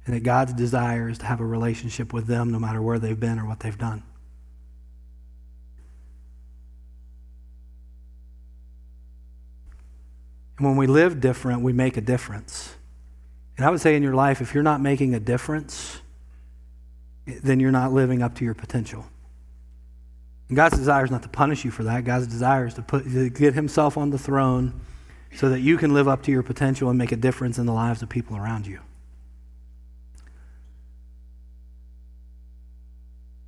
and 0.06 0.16
that 0.16 0.24
God's 0.24 0.54
desire 0.54 1.10
is 1.10 1.18
to 1.20 1.26
have 1.26 1.42
a 1.42 1.46
relationship 1.46 2.14
with 2.14 2.28
them 2.28 2.52
no 2.52 2.60
matter 2.60 2.82
where 2.82 3.00
they've 3.00 3.20
been 3.20 3.38
or 3.40 3.46
what 3.46 3.60
they've 3.60 3.78
done. 3.78 4.04
And 10.58 10.68
when 10.68 10.78
we 10.78 10.88
live 10.88 11.20
different, 11.20 11.64
we 11.64 11.74
make 11.74 11.98
a 11.98 12.02
difference. 12.02 12.76
And 13.58 13.66
I 13.66 13.70
would 13.70 13.82
say 13.82 13.96
in 13.96 14.04
your 14.04 14.14
life, 14.14 14.42
if 14.42 14.54
you're 14.54 14.64
not 14.64 14.80
making 14.80 15.16
a 15.16 15.20
difference, 15.20 16.00
then 17.26 17.60
you're 17.60 17.72
not 17.72 17.92
living 17.92 18.22
up 18.22 18.36
to 18.36 18.46
your 18.46 18.54
potential. 18.54 19.06
And 20.48 20.56
God's 20.56 20.78
desire 20.78 21.04
is 21.04 21.12
not 21.12 21.24
to 21.24 21.30
punish 21.30 21.66
you 21.66 21.72
for 21.72 21.84
that. 21.86 22.04
God's 22.04 22.28
desire 22.28 22.68
is 22.68 22.76
to, 22.76 22.82
put, 22.82 23.06
to 23.06 23.30
get 23.30 23.54
Himself 23.54 23.98
on 23.98 24.12
the 24.12 24.18
throne 24.18 24.80
so 25.36 25.50
that 25.50 25.62
you 25.62 25.78
can 25.78 25.94
live 25.94 26.08
up 26.08 26.24
to 26.24 26.32
your 26.32 26.44
potential 26.44 26.90
and 26.90 26.98
make 26.98 27.12
a 27.12 27.16
difference 27.16 27.58
in 27.58 27.66
the 27.66 27.74
lives 27.74 28.02
of 28.02 28.10
people 28.10 28.38
around 28.38 28.68
you. 28.68 28.80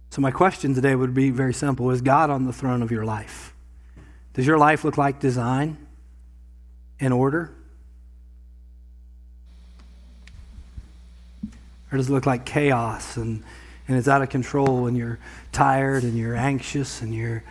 So, 0.09 0.21
my 0.21 0.31
question 0.31 0.75
today 0.75 0.93
would 0.93 1.15
be 1.15 1.31
very 1.31 1.55
simple 1.55 1.89
Is 1.89 2.01
God 2.01 2.29
on 2.29 2.45
the 2.45 2.53
throne 2.53 2.83
of 2.83 2.91
your 2.91 3.03
life? 3.03 3.53
Does 4.33 4.45
your 4.45 4.57
life 4.57 4.83
look 4.83 4.97
like 4.97 5.19
design 5.19 5.77
and 6.99 7.13
order? 7.13 7.51
Or 11.91 11.97
does 11.97 12.09
it 12.09 12.13
look 12.13 12.25
like 12.25 12.45
chaos 12.45 13.17
and, 13.17 13.43
and 13.87 13.97
it's 13.97 14.07
out 14.07 14.23
of 14.23 14.29
control 14.29 14.87
and 14.87 14.97
you're 14.97 15.19
tired 15.51 16.03
and 16.03 16.17
you're 16.17 16.35
anxious 16.35 17.01
and 17.01 17.13
you're 17.13 17.43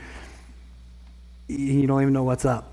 you 1.49 1.87
don't 1.87 2.03
even 2.03 2.15
know 2.15 2.25
what's 2.25 2.45
up? 2.45 2.72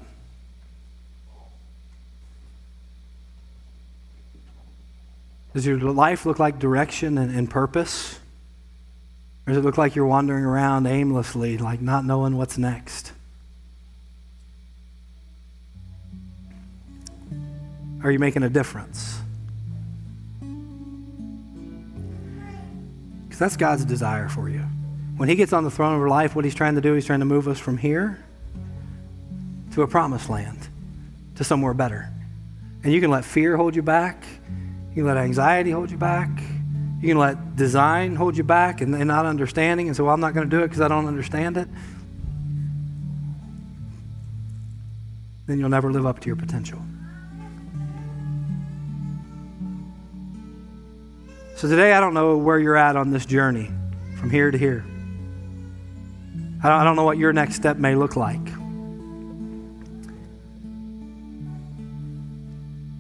Does 5.59 5.65
your 5.65 5.77
life 5.77 6.25
look 6.25 6.39
like 6.39 6.57
direction 6.57 7.17
and, 7.17 7.35
and 7.35 7.49
purpose? 7.49 8.17
Or 9.45 9.51
does 9.51 9.57
it 9.57 9.65
look 9.65 9.77
like 9.77 9.93
you're 9.93 10.05
wandering 10.05 10.45
around 10.45 10.87
aimlessly, 10.87 11.57
like 11.57 11.81
not 11.81 12.05
knowing 12.05 12.37
what's 12.37 12.57
next? 12.57 13.11
Are 18.01 18.09
you 18.09 18.19
making 18.19 18.43
a 18.43 18.49
difference? 18.49 19.19
Because 23.23 23.39
that's 23.39 23.57
God's 23.57 23.83
desire 23.83 24.29
for 24.29 24.47
you. 24.47 24.61
When 25.17 25.27
He 25.27 25.35
gets 25.35 25.51
on 25.51 25.65
the 25.65 25.71
throne 25.71 26.01
of 26.01 26.07
life, 26.07 26.37
what 26.37 26.45
He's 26.45 26.55
trying 26.55 26.75
to 26.75 26.81
do, 26.81 26.93
He's 26.93 27.05
trying 27.05 27.19
to 27.19 27.25
move 27.25 27.49
us 27.49 27.59
from 27.59 27.77
here 27.77 28.17
to 29.73 29.81
a 29.81 29.87
promised 29.89 30.29
land, 30.29 30.69
to 31.35 31.43
somewhere 31.43 31.73
better. 31.73 32.09
And 32.81 32.93
you 32.93 33.01
can 33.01 33.11
let 33.11 33.25
fear 33.25 33.57
hold 33.57 33.75
you 33.75 33.81
back. 33.81 34.23
You 34.99 35.05
can 35.05 35.15
let 35.15 35.23
anxiety 35.23 35.71
hold 35.71 35.89
you 35.89 35.97
back. 35.97 36.27
You 36.99 37.07
can 37.07 37.17
let 37.17 37.55
design 37.55 38.17
hold 38.17 38.35
you 38.35 38.43
back 38.43 38.81
and, 38.81 38.93
and 38.93 39.07
not 39.07 39.25
understanding 39.25 39.87
and 39.87 39.95
say, 39.95 40.03
well, 40.03 40.13
I'm 40.13 40.19
not 40.19 40.33
going 40.33 40.49
to 40.49 40.53
do 40.53 40.61
it 40.61 40.67
because 40.67 40.81
I 40.81 40.89
don't 40.89 41.05
understand 41.05 41.55
it. 41.55 41.69
Then 45.47 45.57
you'll 45.57 45.69
never 45.69 45.89
live 45.89 46.05
up 46.05 46.19
to 46.19 46.27
your 46.27 46.35
potential. 46.35 46.81
So 51.55 51.69
today, 51.69 51.93
I 51.93 52.01
don't 52.01 52.13
know 52.13 52.35
where 52.35 52.59
you're 52.59 52.75
at 52.75 52.97
on 52.97 53.09
this 53.09 53.25
journey 53.25 53.71
from 54.17 54.29
here 54.29 54.51
to 54.51 54.57
here. 54.57 54.83
I 56.61 56.67
don't, 56.67 56.81
I 56.81 56.83
don't 56.83 56.97
know 56.97 57.05
what 57.05 57.17
your 57.17 57.31
next 57.31 57.55
step 57.55 57.77
may 57.77 57.95
look 57.95 58.17
like. 58.17 58.58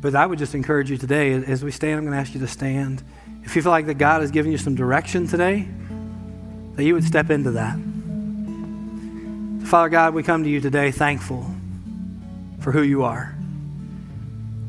But 0.01 0.15
I 0.15 0.25
would 0.25 0.39
just 0.39 0.55
encourage 0.55 0.89
you 0.89 0.97
today, 0.97 1.33
as 1.33 1.63
we 1.63 1.71
stand, 1.71 1.97
I'm 1.97 2.05
going 2.05 2.13
to 2.13 2.19
ask 2.19 2.33
you 2.33 2.39
to 2.39 2.47
stand. 2.47 3.03
If 3.43 3.55
you 3.55 3.61
feel 3.61 3.71
like 3.71 3.85
that 3.87 3.95
God 3.95 4.21
has 4.21 4.31
given 4.31 4.51
you 4.51 4.57
some 4.57 4.75
direction 4.75 5.27
today, 5.27 5.67
that 6.75 6.83
you 6.85 6.93
would 6.93 7.03
step 7.03 7.29
into 7.29 7.51
that. 7.51 7.77
Father 9.67 9.89
God, 9.89 10.13
we 10.13 10.23
come 10.23 10.43
to 10.43 10.49
you 10.49 10.61
today 10.61 10.91
thankful 10.91 11.45
for 12.61 12.71
who 12.71 12.81
you 12.81 13.03
are. 13.03 13.35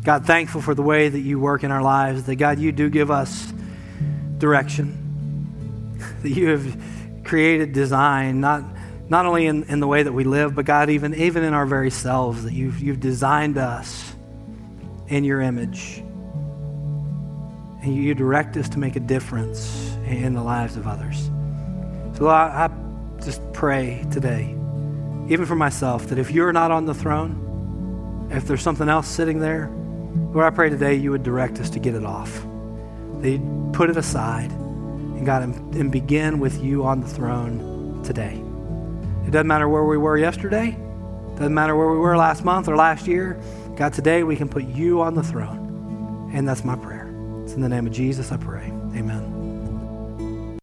God, 0.02 0.26
thankful 0.26 0.62
for 0.62 0.74
the 0.74 0.82
way 0.82 1.08
that 1.08 1.20
you 1.20 1.38
work 1.38 1.62
in 1.62 1.70
our 1.70 1.82
lives, 1.82 2.24
that 2.24 2.36
God, 2.36 2.58
you 2.58 2.72
do 2.72 2.90
give 2.90 3.10
us 3.10 3.52
direction, 4.38 5.98
that 6.22 6.30
you 6.30 6.48
have 6.48 7.22
created 7.22 7.72
design, 7.72 8.40
not, 8.40 8.64
not 9.08 9.26
only 9.26 9.46
in, 9.46 9.62
in 9.64 9.78
the 9.78 9.86
way 9.86 10.02
that 10.02 10.12
we 10.12 10.24
live, 10.24 10.56
but 10.56 10.64
God, 10.64 10.90
even, 10.90 11.14
even 11.14 11.44
in 11.44 11.54
our 11.54 11.66
very 11.66 11.90
selves, 11.90 12.42
that 12.44 12.52
you've, 12.52 12.80
you've 12.80 13.00
designed 13.00 13.58
us 13.58 14.09
in 15.10 15.24
your 15.24 15.40
image. 15.40 15.98
And 17.82 17.94
you 17.94 18.14
direct 18.14 18.56
us 18.56 18.68
to 18.70 18.78
make 18.78 18.96
a 18.96 19.00
difference 19.00 19.94
in 20.06 20.34
the 20.34 20.42
lives 20.42 20.76
of 20.76 20.86
others. 20.86 21.30
So 22.16 22.28
I, 22.28 22.66
I 22.66 22.70
just 23.22 23.40
pray 23.52 24.04
today, 24.10 24.54
even 25.28 25.44
for 25.46 25.56
myself, 25.56 26.06
that 26.08 26.18
if 26.18 26.30
you're 26.30 26.52
not 26.52 26.70
on 26.70 26.86
the 26.86 26.94
throne, 26.94 28.28
if 28.30 28.46
there's 28.46 28.62
something 28.62 28.88
else 28.88 29.08
sitting 29.08 29.40
there, 29.40 29.68
Lord, 30.32 30.46
I 30.46 30.50
pray 30.50 30.70
today 30.70 30.94
you 30.94 31.10
would 31.10 31.22
direct 31.22 31.58
us 31.58 31.70
to 31.70 31.78
get 31.78 31.94
it 31.94 32.04
off. 32.04 32.44
That 33.20 33.30
you'd 33.30 33.72
put 33.72 33.90
it 33.90 33.96
aside 33.96 34.50
and 34.50 35.26
God 35.26 35.42
and 35.42 35.90
begin 35.90 36.38
with 36.38 36.62
you 36.62 36.84
on 36.84 37.00
the 37.00 37.08
throne 37.08 38.02
today. 38.04 38.42
It 39.26 39.30
doesn't 39.30 39.46
matter 39.46 39.68
where 39.68 39.84
we 39.84 39.98
were 39.98 40.16
yesterday, 40.16 40.76
doesn't 41.36 41.54
matter 41.54 41.76
where 41.76 41.90
we 41.90 41.98
were 41.98 42.16
last 42.16 42.44
month 42.44 42.68
or 42.68 42.76
last 42.76 43.06
year. 43.06 43.40
God, 43.80 43.94
today 43.94 44.24
we 44.24 44.36
can 44.36 44.46
put 44.46 44.64
you 44.64 45.00
on 45.00 45.14
the 45.14 45.22
throne. 45.22 46.30
And 46.34 46.46
that's 46.46 46.64
my 46.66 46.76
prayer. 46.76 47.08
It's 47.44 47.54
in 47.54 47.62
the 47.62 47.68
name 47.70 47.86
of 47.86 47.94
Jesus 47.94 48.30
I 48.30 48.36
pray. 48.36 48.66
Amen. 48.94 49.29